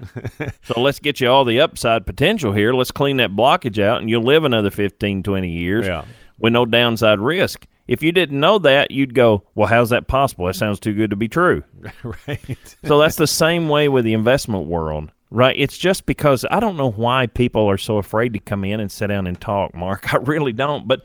[0.65, 2.73] so let's get you all the upside potential here.
[2.73, 6.05] Let's clean that blockage out and you'll live another 15, 20 years Yeah.
[6.39, 10.47] with no downside risk." If you didn't know that, you'd go, "Well, how's that possible?
[10.47, 11.65] That sounds too good to be true."
[12.27, 12.77] right.
[12.83, 15.55] so that's the same way with the investment world, right?
[15.59, 18.91] It's just because I don't know why people are so afraid to come in and
[18.91, 20.15] sit down and talk, Mark.
[20.15, 20.89] I really don't.
[20.89, 21.03] But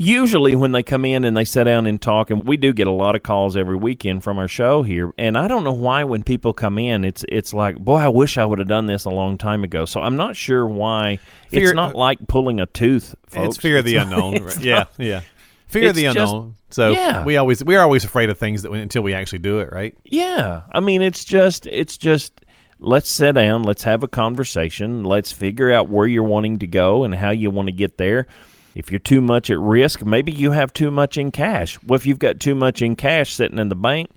[0.00, 2.86] usually when they come in and they sit down and talk, and we do get
[2.86, 6.04] a lot of calls every weekend from our show here, and I don't know why
[6.04, 9.04] when people come in, it's it's like, boy, I wish I would have done this
[9.04, 9.84] a long time ago.
[9.84, 11.18] So I'm not sure why.
[11.50, 13.48] Fear- it's not uh, like pulling a tooth, folks.
[13.48, 14.42] It's fear of the It's unknown.
[14.42, 14.60] right?
[14.60, 15.20] Yeah, not- yeah.
[15.68, 16.56] Fear of the It's just- unknown.
[16.70, 17.24] so yeah.
[17.24, 19.94] we always we're always afraid of things that we, until we actually do it, right?
[20.04, 20.62] Yeah.
[20.72, 22.32] I mean, it's just, it's just,
[22.80, 27.04] let's sit down, let's have a conversation, let's figure out where you're wanting to go
[27.04, 28.26] and how you want to get there.
[28.74, 31.78] If you're too much at risk, maybe you have too much in cash.
[31.82, 34.10] Well, if you've got too much in cash sitting in the bank,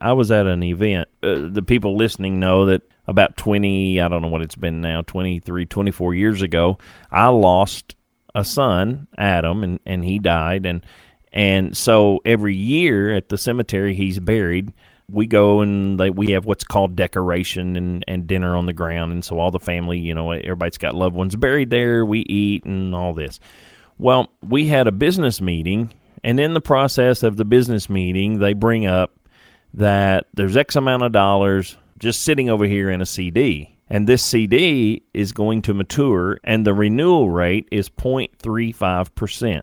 [0.00, 1.08] I was at an event.
[1.22, 5.02] Uh, the people listening know that about 20, I don't know what it's been now,
[5.02, 6.78] 23, 24 years ago,
[7.10, 7.94] I lost
[8.34, 10.64] a son, Adam, and, and he died.
[10.64, 10.84] And,
[11.32, 14.72] and so every year at the cemetery he's buried,
[15.10, 19.12] we go and they, we have what's called decoration and, and dinner on the ground.
[19.12, 22.06] And so all the family, you know, everybody's got loved ones buried there.
[22.06, 23.40] We eat and all this.
[24.00, 25.92] Well, we had a business meeting,
[26.24, 29.14] and in the process of the business meeting, they bring up
[29.74, 33.76] that there's X amount of dollars just sitting over here in a CD.
[33.90, 39.60] And this CD is going to mature, and the renewal rate is 0.35%.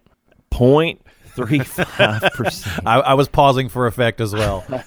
[0.51, 2.81] 0.35%.
[2.85, 4.63] I, I was pausing for effect as well.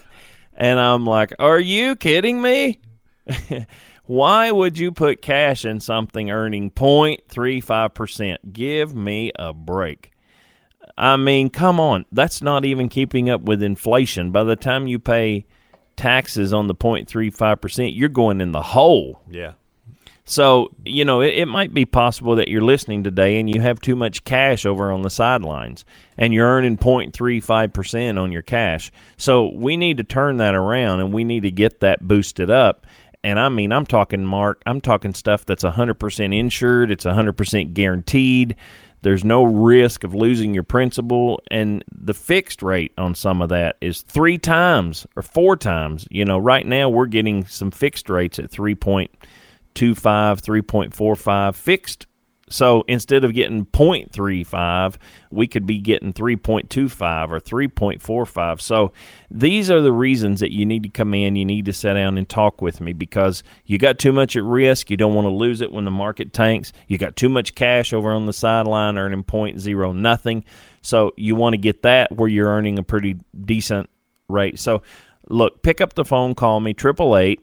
[0.60, 2.80] And I'm like, are you kidding me?
[4.10, 8.38] Why would you put cash in something earning 0.35%?
[8.52, 10.10] Give me a break.
[10.98, 12.06] I mean, come on.
[12.10, 14.32] That's not even keeping up with inflation.
[14.32, 15.46] By the time you pay
[15.94, 19.22] taxes on the 0.35%, you're going in the hole.
[19.30, 19.52] yeah.
[20.24, 23.80] So, you know, it, it might be possible that you're listening today and you have
[23.80, 25.84] too much cash over on the sidelines
[26.16, 28.92] and you're earning 0.35% on your cash.
[29.16, 32.86] So, we need to turn that around and we need to get that boosted up.
[33.22, 38.56] And I mean, I'm talking, Mark, I'm talking stuff that's 100% insured, it's 100% guaranteed.
[39.02, 41.40] There's no risk of losing your principal.
[41.50, 46.06] And the fixed rate on some of that is three times or four times.
[46.10, 49.08] You know, right now we're getting some fixed rates at 3.25,
[49.74, 52.06] 3.45 fixed.
[52.50, 54.96] So instead of getting 0.35,
[55.30, 58.60] we could be getting 3.25 or 3.45.
[58.60, 58.92] So
[59.30, 61.36] these are the reasons that you need to come in.
[61.36, 64.42] You need to sit down and talk with me because you got too much at
[64.42, 64.90] risk.
[64.90, 66.72] You don't want to lose it when the market tanks.
[66.88, 70.44] You got too much cash over on the sideline earning 0.0 nothing.
[70.82, 73.88] So you want to get that where you're earning a pretty decent
[74.28, 74.58] rate.
[74.58, 74.82] So
[75.28, 77.40] look, pick up the phone, call me, 888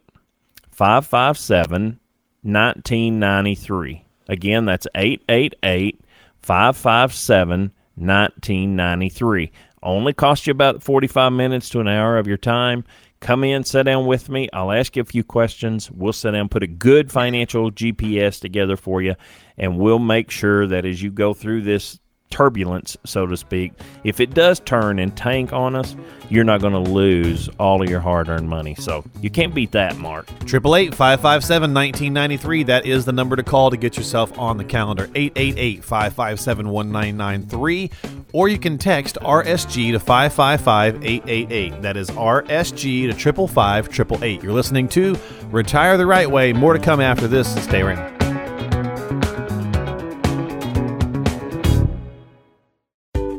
[0.72, 2.00] 557
[2.43, 4.07] 1993.
[4.28, 6.00] Again, that's 888
[6.42, 9.52] 557 1993.
[9.82, 12.84] Only cost you about 45 minutes to an hour of your time.
[13.20, 14.48] Come in, sit down with me.
[14.54, 15.90] I'll ask you a few questions.
[15.90, 19.16] We'll sit down, put a good financial GPS together for you,
[19.58, 24.20] and we'll make sure that as you go through this turbulence, so to speak, if
[24.20, 25.96] it does turn and tank on us,
[26.30, 28.76] you're not going to lose all of your hard earned money.
[28.76, 30.28] So you can't beat that, Mark.
[30.46, 32.63] Triple eight five five seven nineteen ninety three.
[32.63, 35.08] That is the number to call to get yourself on the calendar.
[35.08, 37.92] 888-557-1993.
[38.34, 41.82] Or you can text RSG to 555-888.
[41.82, 44.44] That is RSG to triple five triple eight.
[44.44, 45.17] You're listening to
[45.50, 46.54] Retire the Right Way.
[46.54, 47.52] More to come after this.
[47.63, 48.17] Stay right.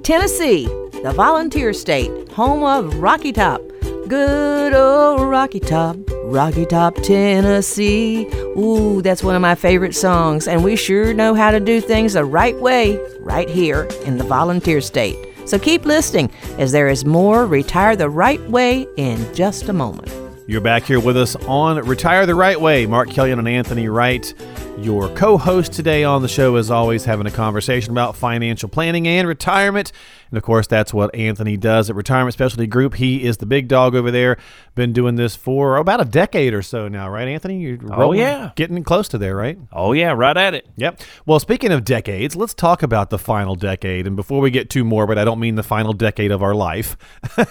[0.09, 0.65] Tennessee,
[1.03, 3.61] the volunteer state, home of Rocky Top.
[4.09, 8.27] Good old Rocky Top, Rocky Top, Tennessee.
[8.57, 12.15] Ooh, that's one of my favorite songs, and we sure know how to do things
[12.15, 15.19] the right way right here in the volunteer state.
[15.45, 20.11] So keep listening as there is more Retire the Right Way in just a moment.
[20.47, 22.87] You're back here with us on Retire the Right Way.
[22.87, 24.33] Mark Killian and Anthony Wright,
[24.83, 29.09] your co host today on the show, as always, having a conversation about financial planning
[29.09, 29.93] and retirement.
[30.31, 32.95] And of course, that's what Anthony does at Retirement Specialty Group.
[32.95, 34.37] He is the big dog over there.
[34.75, 37.61] Been doing this for about a decade or so now, right, Anthony?
[37.61, 38.53] You're oh, rolling, yeah.
[38.55, 39.59] Getting close to there, right?
[39.73, 40.69] Oh, yeah, right at it.
[40.77, 41.01] Yep.
[41.27, 44.07] Well, speaking of decades, let's talk about the final decade.
[44.07, 46.97] And before we get too morbid, I don't mean the final decade of our life,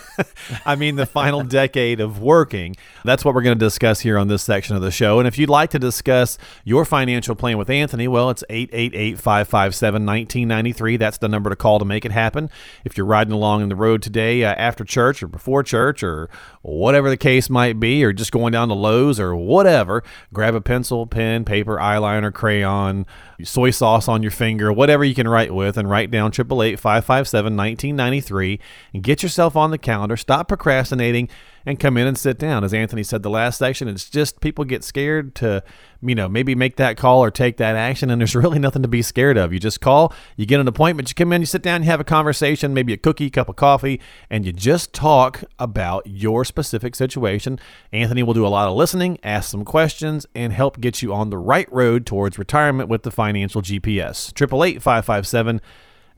[0.65, 2.75] I mean the final decade of working.
[3.03, 5.19] That's what we're going to discuss here on this section of the show.
[5.19, 10.05] And if you'd like to discuss your financial plan with Anthony, well, it's 888 557
[10.05, 10.97] 1993.
[10.97, 12.49] That's the number to call to make it happen
[12.85, 16.29] if you're riding along in the road today uh, after church or before church or
[16.61, 20.03] whatever the case might be, or just going down to Lowe's or whatever,
[20.33, 23.05] grab a pencil, pen, paper, eyeliner, crayon,
[23.43, 27.55] soy sauce on your finger, whatever you can write with, and write down 888 557
[27.55, 28.59] 1993
[28.93, 30.17] and get yourself on the calendar.
[30.17, 31.29] Stop procrastinating
[31.65, 32.63] and come in and sit down.
[32.63, 35.61] As Anthony said the last section, it's just people get scared to,
[36.01, 38.87] you know, maybe make that call or take that action, and there's really nothing to
[38.87, 39.53] be scared of.
[39.53, 41.99] You just call, you get an appointment, you come in, you sit down, you have
[41.99, 46.95] a conversation, maybe a cookie, cup of coffee, and you just talk about your specific
[46.95, 47.59] situation.
[47.91, 51.29] Anthony will do a lot of listening, ask some questions, and help get you on
[51.29, 54.29] the right road towards retirement with the financial GPS.
[54.29, 55.61] 888 557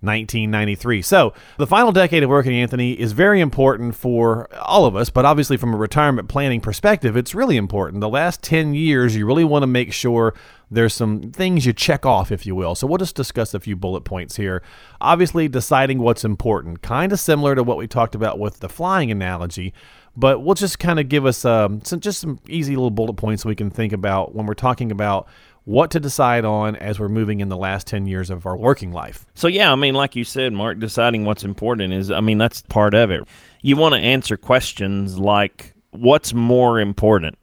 [0.02, 1.02] 1993.
[1.02, 5.26] So, the final decade of working, Anthony, is very important for all of us, but
[5.26, 8.02] obviously, from a retirement planning perspective, it's really important.
[8.02, 10.34] The last 10 years, you really want to make sure
[10.72, 12.76] there's some things you check off, if you will.
[12.76, 14.64] So, we'll just discuss a few bullet points here.
[15.02, 19.12] Obviously, deciding what's important, kind of similar to what we talked about with the flying
[19.12, 19.74] analogy.
[20.16, 23.46] But we'll just kind of give us um, some just some easy little bullet points
[23.46, 25.28] we can think about when we're talking about
[25.70, 28.92] what to decide on as we're moving in the last 10 years of our working
[28.92, 29.28] life.
[29.36, 32.64] So, yeah, I mean, like you said, Mark, deciding what's important is, I mean, that's
[32.64, 33.22] part of it.
[33.62, 37.38] You want to answer questions like what's more important,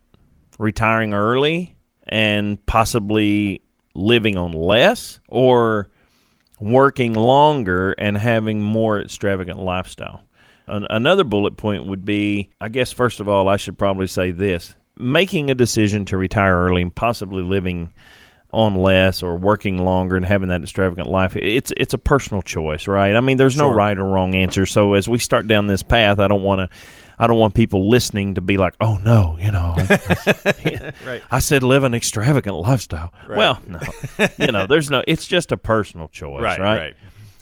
[0.58, 1.76] retiring early
[2.08, 3.62] and possibly
[3.94, 5.88] living on less, or
[6.58, 10.22] working longer and having more extravagant lifestyle?
[10.68, 14.74] another bullet point would be I guess, first of all, I should probably say this
[14.98, 17.92] making a decision to retire early and possibly living
[18.56, 22.88] on less or working longer and having that extravagant life it's it's a personal choice
[22.88, 23.70] right i mean there's sure.
[23.70, 26.58] no right or wrong answer so as we start down this path i don't want
[26.58, 26.76] to
[27.18, 29.74] I don't want people listening to be like, "Oh no, you know,
[31.06, 31.22] right.
[31.30, 33.38] I said live an extravagant lifestyle." Right.
[33.38, 33.80] Well, no,
[34.38, 35.02] you know, there's no.
[35.06, 36.60] It's just a personal choice, right?
[36.60, 36.78] Right.
[36.78, 36.96] right.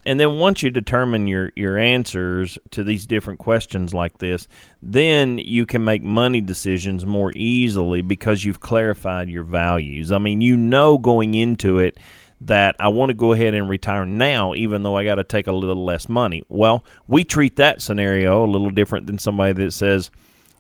[0.07, 4.47] And then once you determine your, your answers to these different questions like this,
[4.83, 10.13] then you can make money decisions more easily because you've clarified your values.
[10.13, 11.99] I mean, you know going into it
[12.41, 15.47] that I want to go ahead and retire now, even though I got to take
[15.47, 16.45] a little less money.
[16.49, 20.11] Well, we treat that scenario a little different than somebody that says,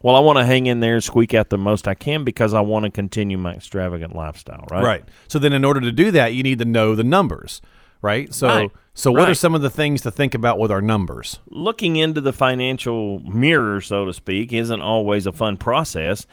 [0.00, 2.52] well, I want to hang in there and squeak out the most I can because
[2.54, 4.84] I want to continue my extravagant lifestyle, right?
[4.84, 5.04] Right.
[5.28, 7.62] So then, in order to do that, you need to know the numbers
[8.04, 8.32] right?
[8.32, 8.70] So, right.
[8.92, 9.30] so what right.
[9.30, 11.40] are some of the things to think about with our numbers?
[11.48, 16.26] Looking into the financial mirror, so to speak, isn't always a fun process,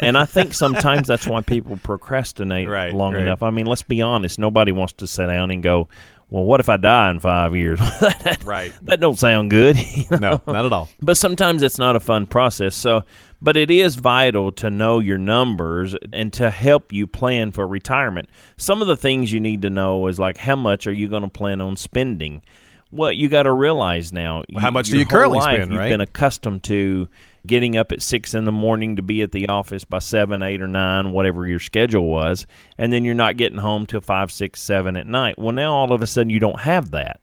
[0.00, 3.42] and I think sometimes that's why people procrastinate right, long enough.
[3.42, 5.88] I mean, let's be honest; nobody wants to sit down and go,
[6.28, 7.80] well, what if I die in five years?
[8.44, 8.72] right.
[8.82, 9.76] That don't sound good.
[9.96, 10.42] You know?
[10.46, 10.88] No, not at all.
[11.00, 12.76] But sometimes it's not a fun process.
[12.76, 13.02] So,
[13.40, 18.28] but it is vital to know your numbers and to help you plan for retirement.
[18.56, 21.22] Some of the things you need to know is like how much are you going
[21.22, 22.42] to plan on spending?
[22.90, 24.44] What you got to realize now.
[24.52, 25.76] Well, how much do you currently life, spend?
[25.76, 25.86] Right.
[25.86, 27.08] You've been accustomed to
[27.46, 30.62] getting up at six in the morning to be at the office by seven, eight,
[30.62, 32.46] or nine, whatever your schedule was,
[32.78, 35.38] and then you're not getting home till five, six, seven at night.
[35.38, 37.20] Well, now all of a sudden you don't have that.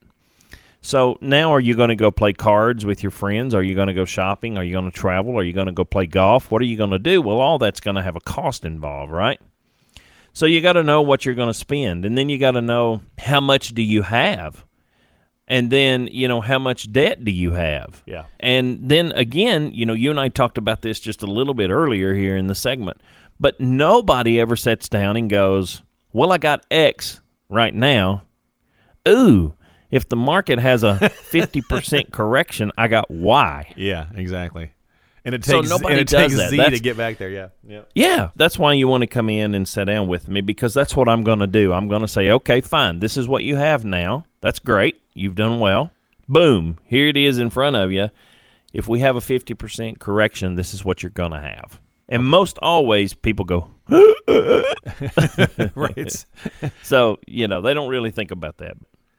[0.83, 3.55] So now are you going to go play cards with your friends?
[3.55, 4.57] Are you going to go shopping?
[4.57, 5.39] Are you going to travel?
[5.39, 6.51] Are you going to go play golf?
[6.51, 7.21] What are you going to do?
[7.21, 9.39] Well, all that's going to have a cost involved, right?
[10.33, 12.61] So you got to know what you're going to spend, and then you got to
[12.61, 14.65] know how much do you have
[15.47, 19.85] and then you know how much debt do you have yeah and then again you
[19.85, 22.55] know you and i talked about this just a little bit earlier here in the
[22.55, 22.97] segment
[23.39, 25.81] but nobody ever sits down and goes
[26.13, 27.19] well i got x
[27.49, 28.23] right now
[29.07, 29.53] ooh
[29.93, 34.71] if the market has a 50% correction i got y yeah exactly
[35.25, 36.49] and it takes, so nobody and it does takes that.
[36.49, 37.29] Z that's, to get back there.
[37.29, 37.47] Yeah.
[37.65, 37.83] Yeah.
[37.95, 38.29] Yeah.
[38.35, 41.07] That's why you want to come in and sit down with me because that's what
[41.07, 41.71] I'm going to do.
[41.71, 42.99] I'm going to say, okay, fine.
[42.99, 44.25] This is what you have now.
[44.41, 45.01] That's great.
[45.13, 45.91] You've done well.
[46.27, 46.77] Boom.
[46.83, 48.09] Here it is in front of you.
[48.73, 51.79] if we have a 50% correction, this is what you're going to have.
[52.09, 53.69] And most always people go,
[55.75, 56.25] right.
[56.83, 58.75] so, you know, they don't really think about that.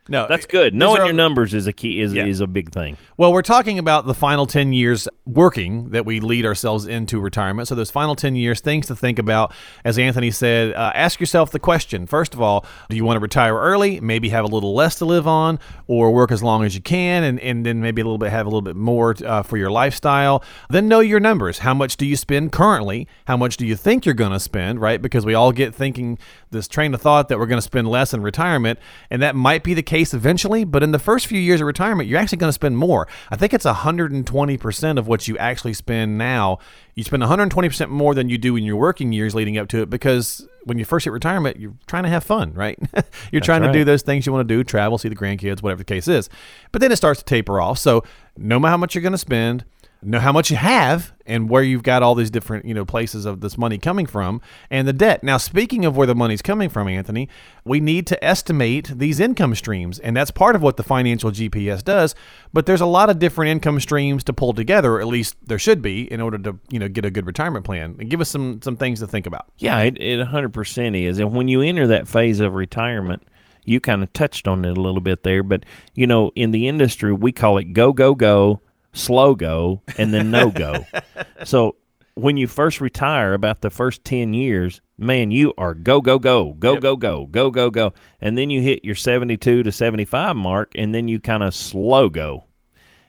[0.07, 0.74] No, That's good.
[0.74, 2.26] Knowing your numbers is a key is Yeah.
[2.26, 2.98] is a big thing.
[3.16, 7.68] Well, we're talking about the final 10 years working that we lead ourselves into retirement.
[7.68, 9.55] So, those final 10 years, things to think about.
[9.82, 13.20] As Anthony said, uh, ask yourself the question first of all, do you want to
[13.20, 16.74] retire early, maybe have a little less to live on, or work as long as
[16.74, 19.42] you can, and, and then maybe a little bit have a little bit more uh,
[19.42, 20.44] for your lifestyle?
[20.68, 21.61] Then know your numbers.
[21.61, 23.09] How much do you spend currently?
[23.26, 25.00] How much do you think you're going to spend, right?
[25.00, 26.18] Because we all get thinking
[26.55, 28.78] this train of thought that we're going to spend less in retirement,
[29.11, 32.09] and that might be the case eventually, but in the first few years of retirement,
[32.09, 33.07] you're actually going to spend more.
[33.30, 36.59] I think it's 120% of what you actually spend now.
[36.94, 39.90] You spend 120% more than you do in your working years leading up to it
[39.90, 42.78] because when you first hit retirement, you're trying to have fun, right?
[43.32, 45.78] you're trying to do those things you want to do, travel, see the grandkids, whatever
[45.78, 46.30] the case is.
[46.72, 47.78] But then it starts to taper off.
[47.78, 48.05] So
[48.36, 49.64] know how much you're going to spend,
[50.05, 53.24] know how much you have and where you've got all these different you know places
[53.24, 54.40] of this money coming from
[54.70, 55.22] and the debt.
[55.22, 57.28] Now speaking of where the money's coming from anthony
[57.64, 61.82] we need to estimate these income streams and that's part of what the financial gps
[61.82, 62.14] does
[62.52, 65.82] but there's a lot of different income streams to pull together at least there should
[65.82, 67.96] be in order to you know get a good retirement plan.
[67.98, 69.46] And give us some some things to think about.
[69.59, 71.18] Yeah, it, it 100% is.
[71.18, 73.22] And when you enter that phase of retirement,
[73.64, 76.68] you kind of touched on it a little bit there, but you know, in the
[76.68, 78.61] industry, we call it go, go, go,
[78.95, 80.86] slow go and then no go.
[81.45, 81.76] so
[82.14, 86.53] when you first retire, about the first 10 years, man, you are go, go, go,
[86.53, 86.82] go, yep.
[86.82, 87.92] go, go, go, go, go.
[88.20, 92.09] And then you hit your 72 to 75 mark, and then you kind of slow
[92.09, 92.45] go.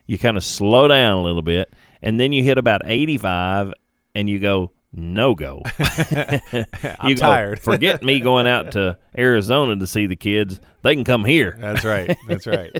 [0.08, 1.74] You kind of slow down a little bit.
[2.02, 3.74] And then you hit about 85
[4.14, 5.62] and you go, no go.
[5.80, 7.60] I'm you go, tired.
[7.60, 10.60] forget me going out to Arizona to see the kids.
[10.84, 11.58] They can come here.
[11.60, 12.16] That's right.
[12.28, 12.76] That's right.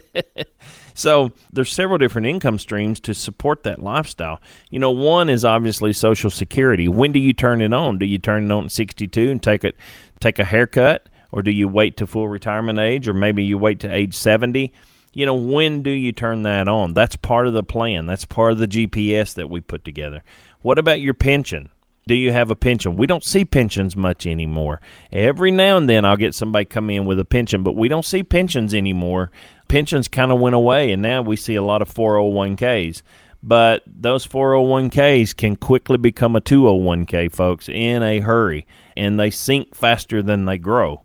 [0.96, 4.42] So there's several different income streams to support that lifestyle.
[4.72, 6.88] You know, one is obviously Social Security.
[6.88, 8.00] When do you turn it on?
[8.00, 9.76] Do you turn it on at 62 and take it,
[10.22, 13.82] take a haircut, or do you wait to full retirement age, or maybe you wait
[13.82, 14.72] to age 70?
[15.14, 16.94] You know, when do you turn that on?
[16.94, 18.06] That's part of the plan.
[18.06, 20.24] That's part of the GPS that we put together.
[20.62, 21.70] What about your pension?
[22.08, 22.98] Do you have a pension?
[22.98, 24.80] We don't see pensions much anymore.
[25.12, 28.06] Every now and then I'll get somebody come in with a pension, but we don't
[28.06, 29.32] see pensions anymore.
[29.68, 33.02] Pensions kind of went away, and now we see a lot of 401ks.
[33.42, 38.66] But those 401ks can quickly become a 201k, folks, in a hurry,
[38.98, 41.04] and they sink faster than they grow.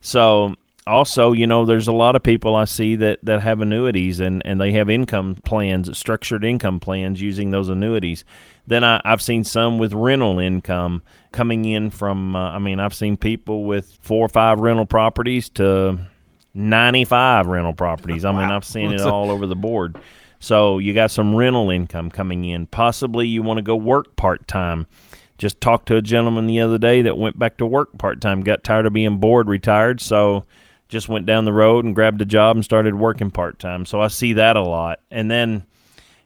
[0.00, 0.56] So
[0.86, 4.42] also, you know, there's a lot of people I see that, that have annuities and,
[4.44, 8.24] and they have income plans, structured income plans using those annuities.
[8.66, 12.94] Then I, I've seen some with rental income coming in from, uh, I mean, I've
[12.94, 15.98] seen people with four or five rental properties to
[16.54, 18.24] 95 rental properties.
[18.24, 19.96] I mean, I've seen it all over the board.
[20.38, 22.66] So you got some rental income coming in.
[22.66, 24.86] Possibly you want to go work part time.
[25.38, 28.42] Just talked to a gentleman the other day that went back to work part time,
[28.42, 30.44] got tired of being bored, retired, so
[30.88, 33.86] just went down the road and grabbed a job and started working part time.
[33.86, 35.00] So I see that a lot.
[35.10, 35.64] And then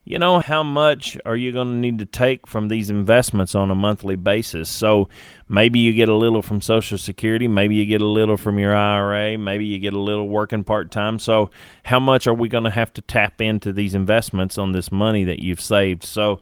[0.08, 3.72] you know how much are you going to need to take from these investments on
[3.72, 4.70] a monthly basis?
[4.70, 5.08] So
[5.48, 8.74] maybe you get a little from social security maybe you get a little from your
[8.74, 11.18] ira maybe you get a little working part-time.
[11.18, 11.50] So
[11.84, 15.24] how much are we going to have to tap into these investments on this money
[15.24, 16.04] that you've saved?
[16.04, 16.40] So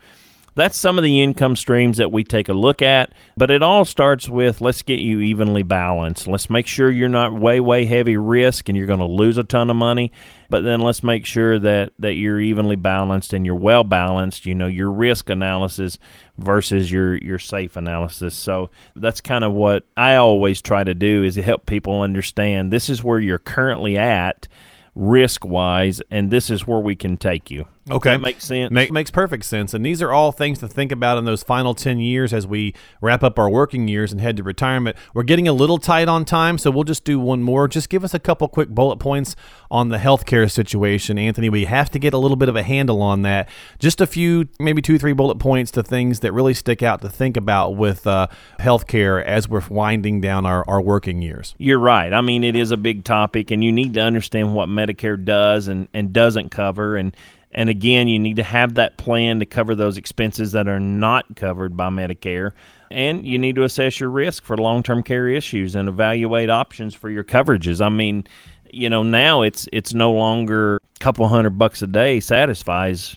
[0.55, 3.13] that's some of the income streams that we take a look at.
[3.37, 6.27] But it all starts with let's get you evenly balanced.
[6.27, 9.45] Let's make sure you're not way, way heavy risk and you're going to lose a
[9.45, 10.13] ton of money.
[10.51, 14.55] But then let's make sure that, that you're evenly balanced and you're well balanced, you
[14.55, 15.99] know, your risk analysis
[16.39, 18.35] versus your, your safe analysis.
[18.35, 22.73] So that's kind of what I always try to do is to help people understand
[22.73, 24.47] this is where you're currently at
[24.95, 27.67] risk wise and this is where we can take you.
[27.91, 28.13] Okay.
[28.13, 28.71] That makes sense.
[28.71, 29.75] Make, makes perfect sense.
[29.75, 32.75] And these are all things to think about in those final 10 years as we
[33.03, 34.97] wrap up our working years and head to retirement.
[35.13, 37.69] We're getting a little tight on time, so we'll just do one more.
[37.69, 39.37] Just give us a couple quick bullet points
[39.71, 41.51] on the healthcare situation, Anthony.
[41.51, 43.51] We have to get a little bit of a handle on that.
[43.79, 47.11] Just a few, maybe two, three bullet points to things that really stick out to
[47.11, 48.29] think about with uh,
[48.61, 51.55] healthcare as we're winding down our, our working years.
[51.59, 52.15] You're right.
[52.15, 55.69] I mean, it is a big topic, and you need to understand what Medicare does
[55.69, 56.97] and, and doesn't cover.
[56.97, 57.15] And,
[57.55, 61.37] and again, you need to have that plan to cover those expenses that are not
[61.37, 62.53] covered by Medicare.
[62.91, 66.95] And you need to assess your risk for long term care issues and evaluate options
[66.95, 67.85] for your coverages.
[67.85, 68.27] I mean,
[68.71, 73.17] you know, now it's it's no longer a couple hundred bucks a day satisfies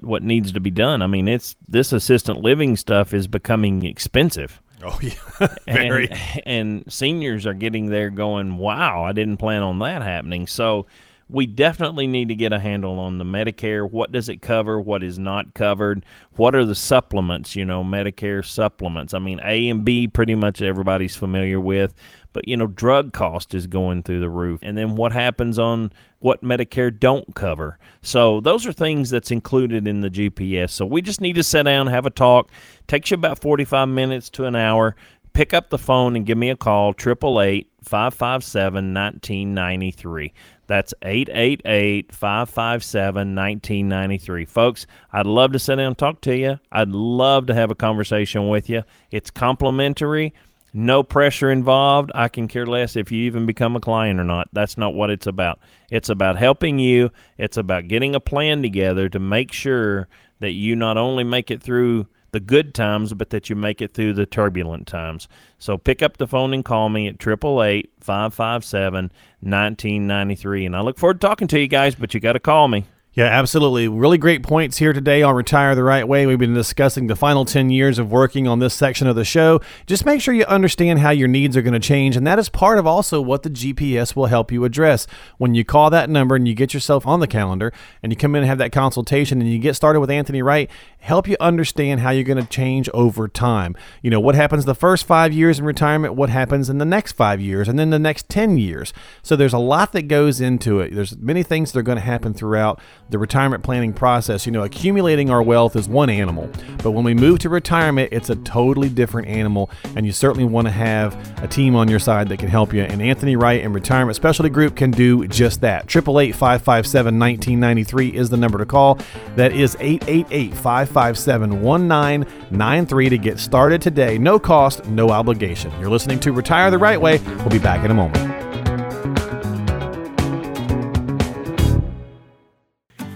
[0.00, 1.02] what needs to be done.
[1.02, 4.60] I mean, it's this assistant living stuff is becoming expensive.
[4.84, 5.48] Oh, yeah.
[5.66, 6.10] and,
[6.44, 10.46] and seniors are getting there going, wow, I didn't plan on that happening.
[10.46, 10.86] So
[11.28, 13.90] we definitely need to get a handle on the Medicare.
[13.90, 14.80] What does it cover?
[14.80, 16.04] What is not covered?
[16.36, 17.56] What are the supplements?
[17.56, 19.12] You know, Medicare supplements.
[19.12, 21.94] I mean, A and B, pretty much everybody's familiar with,
[22.32, 24.60] but you know, drug cost is going through the roof.
[24.62, 27.78] And then what happens on what Medicare don't cover?
[28.02, 30.70] So those are things that's included in the GPS.
[30.70, 32.50] So we just need to sit down, have a talk.
[32.86, 34.94] Takes you about 45 minutes to an hour.
[35.32, 40.32] Pick up the phone and give me a call, 888 557 1993.
[40.66, 44.44] That's 888 557 1993.
[44.44, 46.58] Folks, I'd love to sit down and talk to you.
[46.72, 48.82] I'd love to have a conversation with you.
[49.10, 50.34] It's complimentary,
[50.72, 52.10] no pressure involved.
[52.14, 54.48] I can care less if you even become a client or not.
[54.52, 55.60] That's not what it's about.
[55.90, 60.08] It's about helping you, it's about getting a plan together to make sure
[60.40, 62.06] that you not only make it through
[62.36, 65.26] the good times, but that you make it through the turbulent times.
[65.58, 69.10] So pick up the phone and call me at 888 557
[69.40, 70.66] 1993.
[70.66, 72.84] And I look forward to talking to you guys, but you got to call me.
[73.16, 73.88] Yeah, absolutely.
[73.88, 76.26] Really great points here today on Retire the Right Way.
[76.26, 79.62] We've been discussing the final 10 years of working on this section of the show.
[79.86, 82.50] Just make sure you understand how your needs are going to change, and that is
[82.50, 85.06] part of also what the GPS will help you address.
[85.38, 87.72] When you call that number and you get yourself on the calendar
[88.02, 90.70] and you come in and have that consultation and you get started with Anthony Wright,
[91.06, 93.76] help you understand how you're going to change over time.
[94.02, 97.12] You know, what happens the first five years in retirement, what happens in the next
[97.12, 98.92] five years, and then the next 10 years.
[99.22, 100.92] So there's a lot that goes into it.
[100.92, 104.46] There's many things that are going to happen throughout the retirement planning process.
[104.46, 106.50] You know, accumulating our wealth is one animal,
[106.82, 110.66] but when we move to retirement, it's a totally different animal, and you certainly want
[110.66, 112.82] to have a team on your side that can help you.
[112.82, 115.84] And Anthony Wright and Retirement Specialty Group can do just that.
[115.84, 118.98] 888 557 1993 is the number to call.
[119.36, 124.18] That is 888 557 1993 to get started today.
[124.18, 125.70] No cost, no obligation.
[125.80, 127.18] You're listening to Retire the Right Way.
[127.18, 128.45] We'll be back in a moment.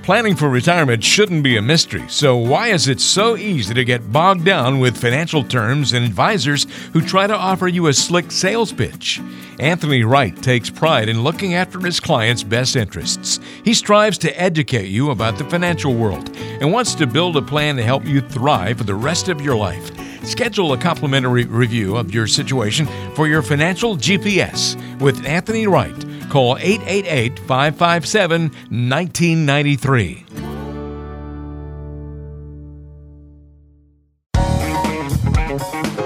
[0.03, 4.11] Planning for retirement shouldn't be a mystery, so why is it so easy to get
[4.11, 8.72] bogged down with financial terms and advisors who try to offer you a slick sales
[8.72, 9.20] pitch?
[9.59, 13.40] Anthony Wright takes pride in looking after his clients' best interests.
[13.62, 17.76] He strives to educate you about the financial world and wants to build a plan
[17.76, 19.90] to help you thrive for the rest of your life.
[20.24, 26.05] Schedule a complimentary review of your situation for your financial GPS with Anthony Wright.
[26.31, 30.24] Call 888 557 1993.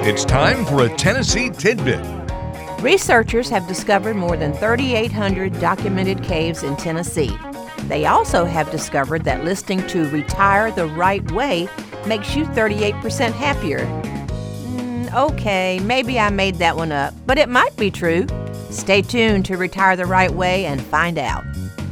[0.06, 2.00] It's time for a Tennessee tidbit.
[2.82, 7.34] Researchers have discovered more than 3,800 documented caves in Tennessee.
[7.88, 11.68] They also have discovered that listening to Retire the Right Way
[12.06, 13.80] makes you 38% happier.
[13.80, 18.26] Mm, okay, maybe I made that one up, but it might be true.
[18.74, 21.44] Stay tuned to Retire the Right Way and find out.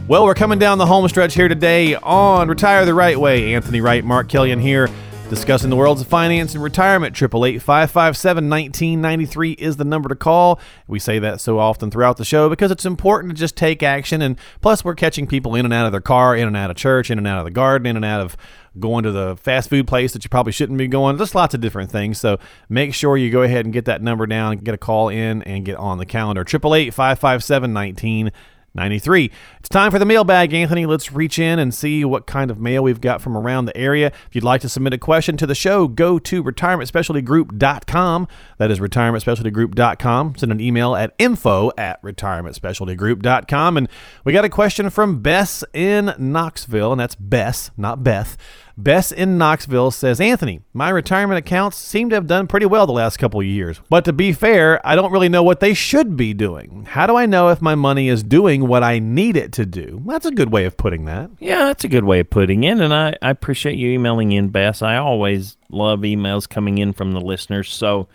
[0.09, 3.55] Well, we're coming down the home stretch here today on Retire the Right Way.
[3.55, 4.91] Anthony Wright, Mark Killian here,
[5.33, 7.16] discussing the worlds of finance and retirement.
[7.16, 10.61] 888 557 1993 is the number to call.
[10.87, 14.20] We say that so often throughout the show because it's important to just take action.
[14.20, 16.76] And plus, we're catching people in and out of their car, in and out of
[16.76, 18.37] church, in and out of the garden, in and out of
[18.78, 21.16] going to the fast food place that you probably shouldn't be going.
[21.16, 22.20] Just lots of different things.
[22.20, 25.43] So make sure you go ahead and get that number down, get a call in,
[25.45, 26.43] and get on the calendar.
[26.43, 28.51] 888 557 1993.
[28.74, 30.86] It's time for the mailbag, Anthony.
[30.86, 34.06] Let's reach in and see what kind of mail we've got from around the area.
[34.06, 38.28] If you'd like to submit a question to the show, go to retirementspecialtygroup.com.
[38.58, 40.36] That is retirementspecialtygroup.com.
[40.36, 43.76] Send an email at info at retirementspecialtygroup.com.
[43.76, 43.88] And
[44.24, 48.38] we got a question from Bess in Knoxville, and that's Bess, not Beth.
[48.76, 52.92] Bess in Knoxville says, Anthony, my retirement accounts seem to have done pretty well the
[52.92, 53.80] last couple of years.
[53.90, 56.86] But to be fair, I don't really know what they should be doing.
[56.88, 60.02] How do I know if my money is doing what I need it to do?
[60.06, 61.30] That's a good way of putting that.
[61.38, 62.80] Yeah, that's a good way of putting it.
[62.80, 64.82] And I, I appreciate you emailing in, Bess.
[64.82, 67.72] I always love emails coming in from the listeners.
[67.72, 68.08] So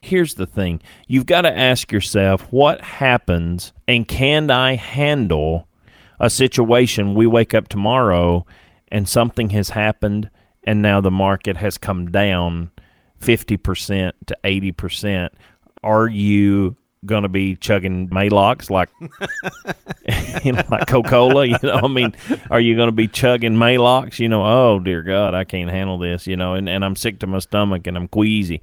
[0.00, 5.68] here's the thing you've got to ask yourself what happens and can I handle
[6.18, 8.44] a situation we wake up tomorrow
[8.92, 10.30] and something has happened
[10.64, 12.70] and now the market has come down
[13.20, 15.30] 50% to 80%,
[15.82, 18.88] are you going to be chugging Maalox like
[20.44, 21.80] you know like Coca-Cola, you know?
[21.82, 22.14] I mean,
[22.48, 25.98] are you going to be chugging Maalox, you know, oh dear god, I can't handle
[25.98, 28.60] this, you know, and and I'm sick to my stomach and I'm queasy.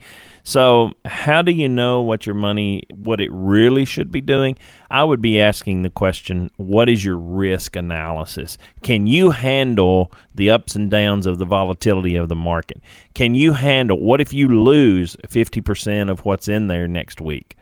[0.50, 4.58] So, how do you know what your money, what it really should be doing?
[4.90, 8.58] I would be asking the question what is your risk analysis?
[8.82, 12.82] Can you handle the ups and downs of the volatility of the market?
[13.14, 17.56] Can you handle what if you lose 50% of what's in there next week?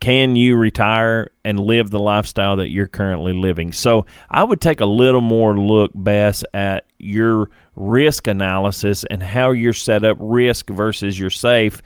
[0.00, 3.72] can you retire and live the lifestyle that you're currently living?
[3.72, 9.50] So I would take a little more look, Bess, at your risk analysis and how
[9.50, 11.82] you're set up risk versus your safe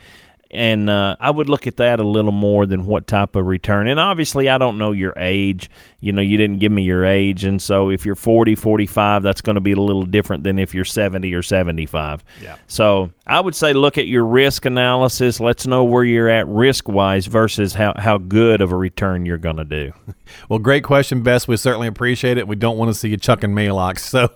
[0.51, 3.86] and uh, I would look at that a little more than what type of return.
[3.86, 5.70] And obviously, I don't know your age
[6.01, 7.44] you know, you didn't give me your age.
[7.44, 10.74] And so if you're 40, 45, that's going to be a little different than if
[10.74, 12.24] you're 70 or 75.
[12.42, 12.57] Yeah.
[12.66, 15.40] So I would say look at your risk analysis.
[15.40, 19.38] Let's know where you're at risk wise versus how, how good of a return you're
[19.38, 19.92] going to do.
[20.48, 21.48] Well, great question, Bess.
[21.48, 22.46] We certainly appreciate it.
[22.46, 23.98] We don't want to see you chucking Maalox.
[24.11, 24.30] So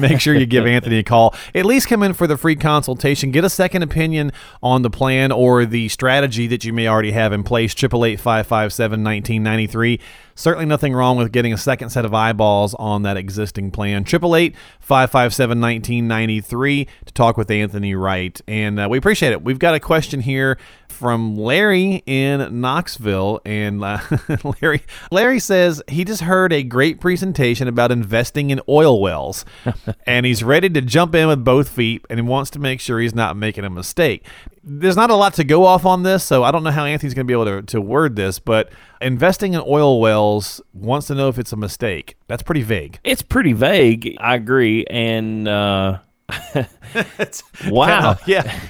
[0.00, 1.34] make sure you give Anthony a call.
[1.54, 3.30] At least come in for the free consultation.
[3.30, 7.32] Get a second opinion on the plan or the strategy that you may already have
[7.32, 7.72] in place.
[7.72, 10.00] 888 557 1993.
[10.38, 14.04] Certainly nothing wrong with getting a second set of eyeballs on that existing plan.
[14.04, 18.86] Triple eight five five seven nineteen ninety three to talk with Anthony Wright, and uh,
[18.88, 19.42] we appreciate it.
[19.42, 20.56] We've got a question here
[20.88, 23.98] from Larry in Knoxville, and uh,
[24.62, 29.44] Larry Larry says he just heard a great presentation about investing in oil wells,
[30.06, 33.00] and he's ready to jump in with both feet, and he wants to make sure
[33.00, 34.26] he's not making a mistake.
[34.62, 37.14] There's not a lot to go off on this, so I don't know how Anthony's
[37.14, 38.70] going to be able to, to word this, but
[39.00, 42.16] investing in oil wells wants to know if it's a mistake.
[42.26, 42.98] That's pretty vague.
[43.04, 44.16] It's pretty vague.
[44.20, 45.98] I agree, and uh,
[47.68, 48.60] wow, yeah.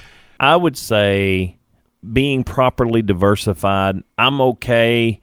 [0.40, 1.57] I would say
[2.12, 4.03] being properly diversified.
[4.16, 5.20] I'm okay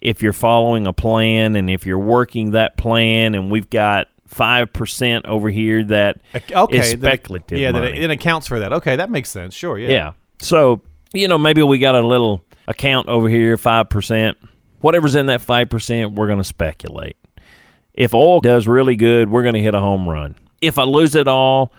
[0.00, 4.72] if you're following a plan and if you're working that plan, and we've got five
[4.72, 6.20] percent over here that
[6.52, 7.56] okay, is speculative.
[7.56, 7.92] That, yeah, money.
[7.92, 8.72] that it, it accounts for that.
[8.72, 9.54] Okay, that makes sense.
[9.54, 9.88] Sure, yeah.
[9.88, 10.12] Yeah.
[10.40, 14.36] So you know maybe we got a little account over here, five percent.
[14.80, 17.16] Whatever's in that five percent, we're going to speculate.
[17.94, 20.36] If oil does really good, we're going to hit a home run.
[20.60, 21.72] If I lose it all,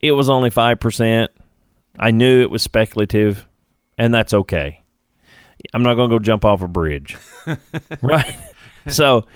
[0.00, 1.30] it was only five percent.
[1.98, 3.46] I knew it was speculative,
[3.98, 4.82] and that's okay.
[5.72, 7.16] I'm not going to go jump off a bridge,
[8.02, 8.36] right?
[8.88, 9.26] So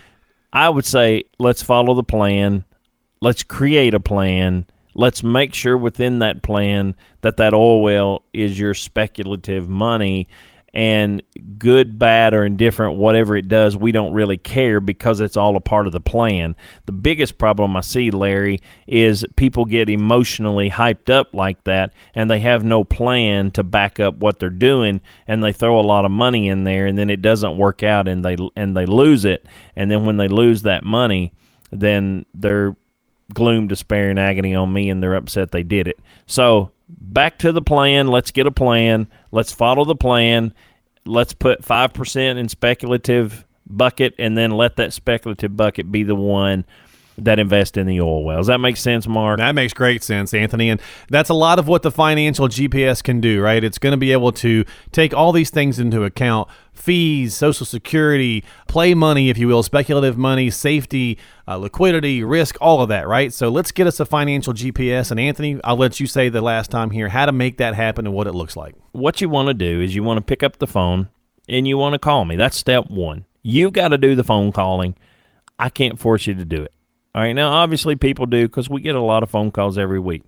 [0.52, 2.64] I would say let's follow the plan.
[3.20, 4.66] Let's create a plan.
[4.94, 10.28] Let's make sure within that plan that that oil well is your speculative money
[10.72, 11.22] and
[11.58, 15.60] good, bad, or indifferent, whatever it does, we don't really care because it's all a
[15.60, 16.54] part of the plan.
[16.86, 22.30] The biggest problem I see, Larry, is people get emotionally hyped up like that and
[22.30, 26.04] they have no plan to back up what they're doing and they throw a lot
[26.04, 29.24] of money in there and then it doesn't work out and they and they lose
[29.24, 31.32] it and then when they lose that money,
[31.72, 32.76] then they're
[33.34, 35.98] gloom, despair, and agony on me and they're upset they did it.
[36.26, 38.08] So back to the plan.
[38.08, 39.08] Let's get a plan.
[39.32, 40.54] Let's follow the plan.
[41.04, 46.64] Let's put 5% in speculative bucket and then let that speculative bucket be the one
[47.24, 48.46] that invest in the oil wells.
[48.46, 49.38] That makes sense, Mark.
[49.38, 50.70] That makes great sense, Anthony.
[50.70, 53.62] And that's a lot of what the financial GPS can do, right?
[53.62, 58.42] It's going to be able to take all these things into account fees, social security,
[58.66, 63.32] play money, if you will, speculative money, safety, uh, liquidity, risk, all of that, right?
[63.32, 65.10] So let's get us a financial GPS.
[65.10, 68.06] And Anthony, I'll let you say the last time here how to make that happen
[68.06, 68.74] and what it looks like.
[68.92, 71.10] What you want to do is you want to pick up the phone
[71.48, 72.36] and you want to call me.
[72.36, 73.26] That's step one.
[73.42, 74.96] You've got to do the phone calling.
[75.58, 76.72] I can't force you to do it.
[77.14, 77.32] All right.
[77.32, 80.22] Now, obviously, people do because we get a lot of phone calls every week.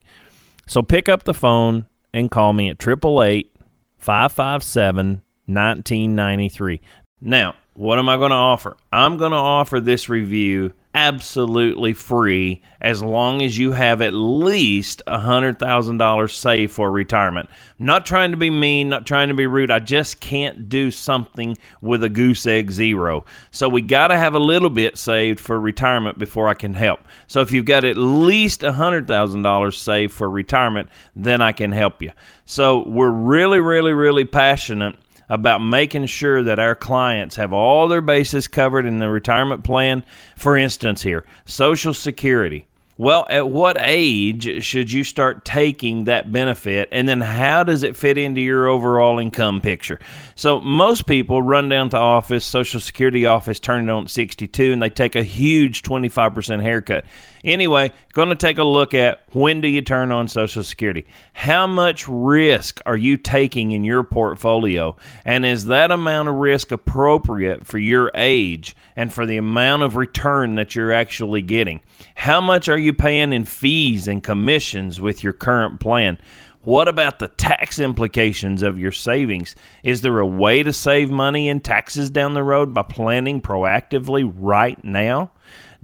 [0.67, 3.53] So pick up the phone and call me at 888
[3.99, 6.81] 557 1993.
[7.21, 8.77] Now, what am I going to offer?
[8.93, 15.03] I'm going to offer this review absolutely free as long as you have at least
[15.07, 17.49] $100,000 saved for retirement.
[17.79, 19.71] not trying to be mean, not trying to be rude.
[19.71, 23.25] I just can't do something with a goose egg zero.
[23.51, 27.01] So we got to have a little bit saved for retirement before I can help.
[27.27, 32.13] So if you've got at least $100,000 saved for retirement, then I can help you.
[32.45, 34.97] So we're really, really, really passionate
[35.29, 40.05] about making sure that our clients have all their bases covered in the retirement plan.
[40.37, 42.67] For instance, here, Social Security.
[42.99, 46.91] Well, at what age should you start taking that benefit?
[46.93, 49.99] And then how does it fit into your overall income picture?
[50.35, 54.73] So, most people run down to office, Social Security office, turn it on at 62,
[54.73, 57.05] and they take a huge 25% haircut.
[57.45, 61.05] Anyway, going to take a look at when do you turn on Social Security?
[61.33, 64.97] How much risk are you taking in your portfolio?
[65.25, 69.97] And is that amount of risk appropriate for your age and for the amount of
[69.97, 71.81] return that you're actually getting?
[72.15, 76.19] How much are you paying in fees and commissions with your current plan?
[76.65, 79.57] What about the tax implications of your savings?
[79.83, 84.33] Is there a way to save money in taxes down the road by planning proactively
[84.37, 85.33] right now?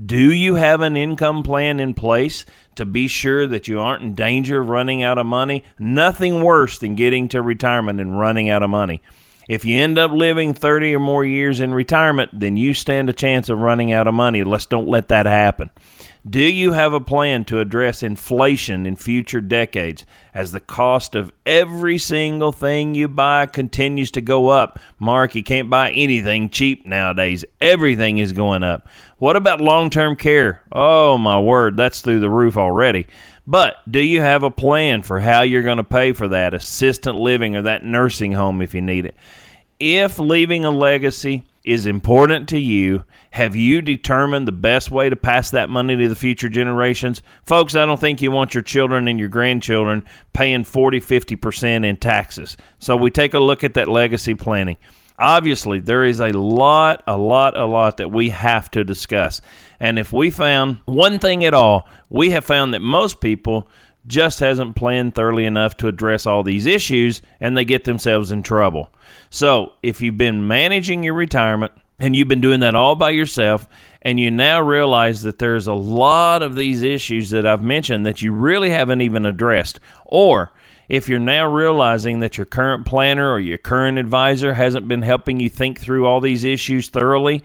[0.04, 4.14] Do you have an income plan in place to be sure that you aren't in
[4.14, 5.64] danger of running out of money?
[5.80, 9.02] Nothing worse than getting to retirement and running out of money.
[9.48, 13.14] If you end up living 30 or more years in retirement, then you stand a
[13.14, 14.44] chance of running out of money.
[14.44, 15.70] Let's don't let that happen.
[16.28, 20.04] Do you have a plan to address inflation in future decades
[20.38, 24.78] as the cost of every single thing you buy continues to go up?
[25.00, 27.44] Mark, you can't buy anything cheap nowadays.
[27.60, 28.86] Everything is going up.
[29.16, 30.62] What about long term care?
[30.70, 33.08] Oh, my word, that's through the roof already.
[33.48, 37.16] But do you have a plan for how you're going to pay for that assistant
[37.18, 39.16] living or that nursing home if you need it?
[39.80, 45.16] If leaving a legacy is important to you, have you determined the best way to
[45.16, 47.20] pass that money to the future generations?
[47.44, 50.02] Folks, I don't think you want your children and your grandchildren
[50.32, 52.56] paying 40, 50% in taxes.
[52.78, 54.78] So we take a look at that legacy planning.
[55.18, 59.42] Obviously, there is a lot, a lot, a lot that we have to discuss.
[59.78, 63.68] And if we found one thing at all, we have found that most people
[64.06, 68.42] just hasn't planned thoroughly enough to address all these issues and they get themselves in
[68.42, 68.90] trouble.
[69.30, 73.66] So, if you've been managing your retirement and you've been doing that all by yourself,
[74.02, 78.22] and you now realize that there's a lot of these issues that I've mentioned that
[78.22, 80.52] you really haven't even addressed, or
[80.88, 85.38] if you're now realizing that your current planner or your current advisor hasn't been helping
[85.40, 87.42] you think through all these issues thoroughly,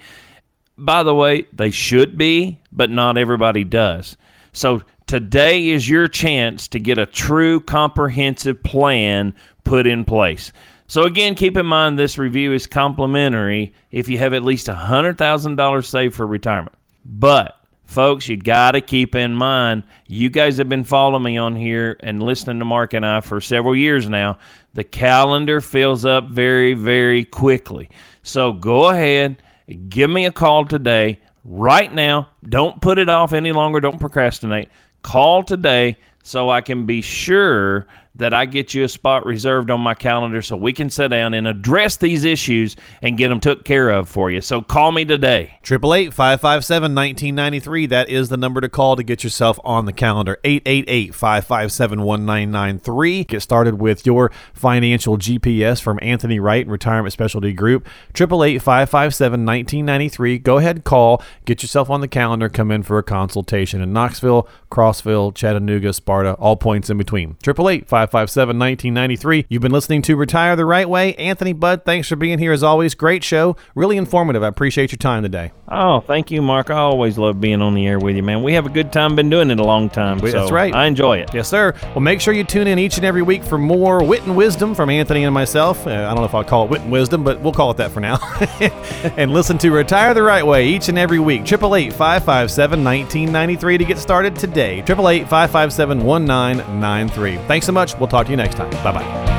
[0.78, 4.16] by the way, they should be, but not everybody does.
[4.54, 10.52] So today is your chance to get a true comprehensive plan put in place.
[10.88, 15.86] So again, keep in mind this review is complimentary if you have at least $100,000
[15.86, 16.76] saved for retirement.
[17.06, 21.56] But folks, you got to keep in mind, you guys have been following me on
[21.56, 24.38] here and listening to Mark and I for several years now.
[24.74, 27.90] The calendar fills up very, very quickly.
[28.24, 29.42] So go ahead,
[29.90, 32.30] give me a call today, right now.
[32.48, 33.80] Don't put it off any longer.
[33.80, 34.70] Don't procrastinate.
[35.02, 39.82] Call today so I can be sure that I get you a spot reserved on
[39.82, 43.66] my calendar so we can sit down and address these issues and get them took
[43.66, 44.40] care of for you.
[44.40, 45.58] So call me today.
[45.66, 47.86] 888 557 1993.
[47.88, 50.38] That is the number to call to get yourself on the calendar.
[50.44, 53.24] 888 557 1993.
[53.24, 57.88] Get started with your financial GPS from Anthony Wright Retirement Specialty Group.
[58.16, 60.38] 888 557 1993.
[60.38, 64.48] Go ahead, call, get yourself on the calendar, come in for a consultation in Knoxville,
[64.70, 67.32] Crossville, Chattanooga, Sparta, all points in between.
[67.44, 69.46] 888 557 1993.
[69.50, 71.16] You've been listening to Retire the Right Way.
[71.16, 72.96] Anthony Budd, thanks for being here as always.
[72.96, 73.56] Great show.
[73.76, 74.44] Really informative.
[74.44, 75.52] I appreciate your time today.
[75.68, 76.70] Oh, thank you, Mark.
[76.70, 78.44] I always love being on the air with you, man.
[78.44, 79.16] We have a good time.
[79.16, 80.20] Been doing it a long time.
[80.20, 80.74] That's right.
[80.74, 81.34] I enjoy it.
[81.34, 81.74] Yes, sir.
[81.84, 84.76] Well, make sure you tune in each and every week for more wit and wisdom
[84.76, 85.88] from Anthony and myself.
[85.88, 87.78] Uh, I don't know if I'll call it wit and wisdom, but we'll call it
[87.78, 88.20] that for now.
[89.18, 91.42] and listen to Retire the Right Way each and every week.
[91.42, 94.80] 888 557 1993 to get started today.
[94.80, 97.38] 888 557 1993.
[97.48, 98.00] Thanks so much.
[98.00, 98.70] We'll talk to you next time.
[98.84, 99.34] Bye bye.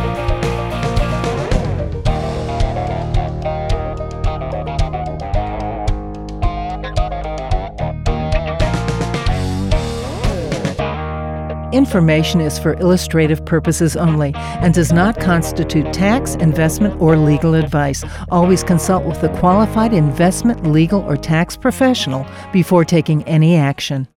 [11.74, 18.04] Information is for illustrative purposes only and does not constitute tax, investment, or legal advice.
[18.30, 24.06] Always consult with a qualified investment, legal, or tax professional before taking any action.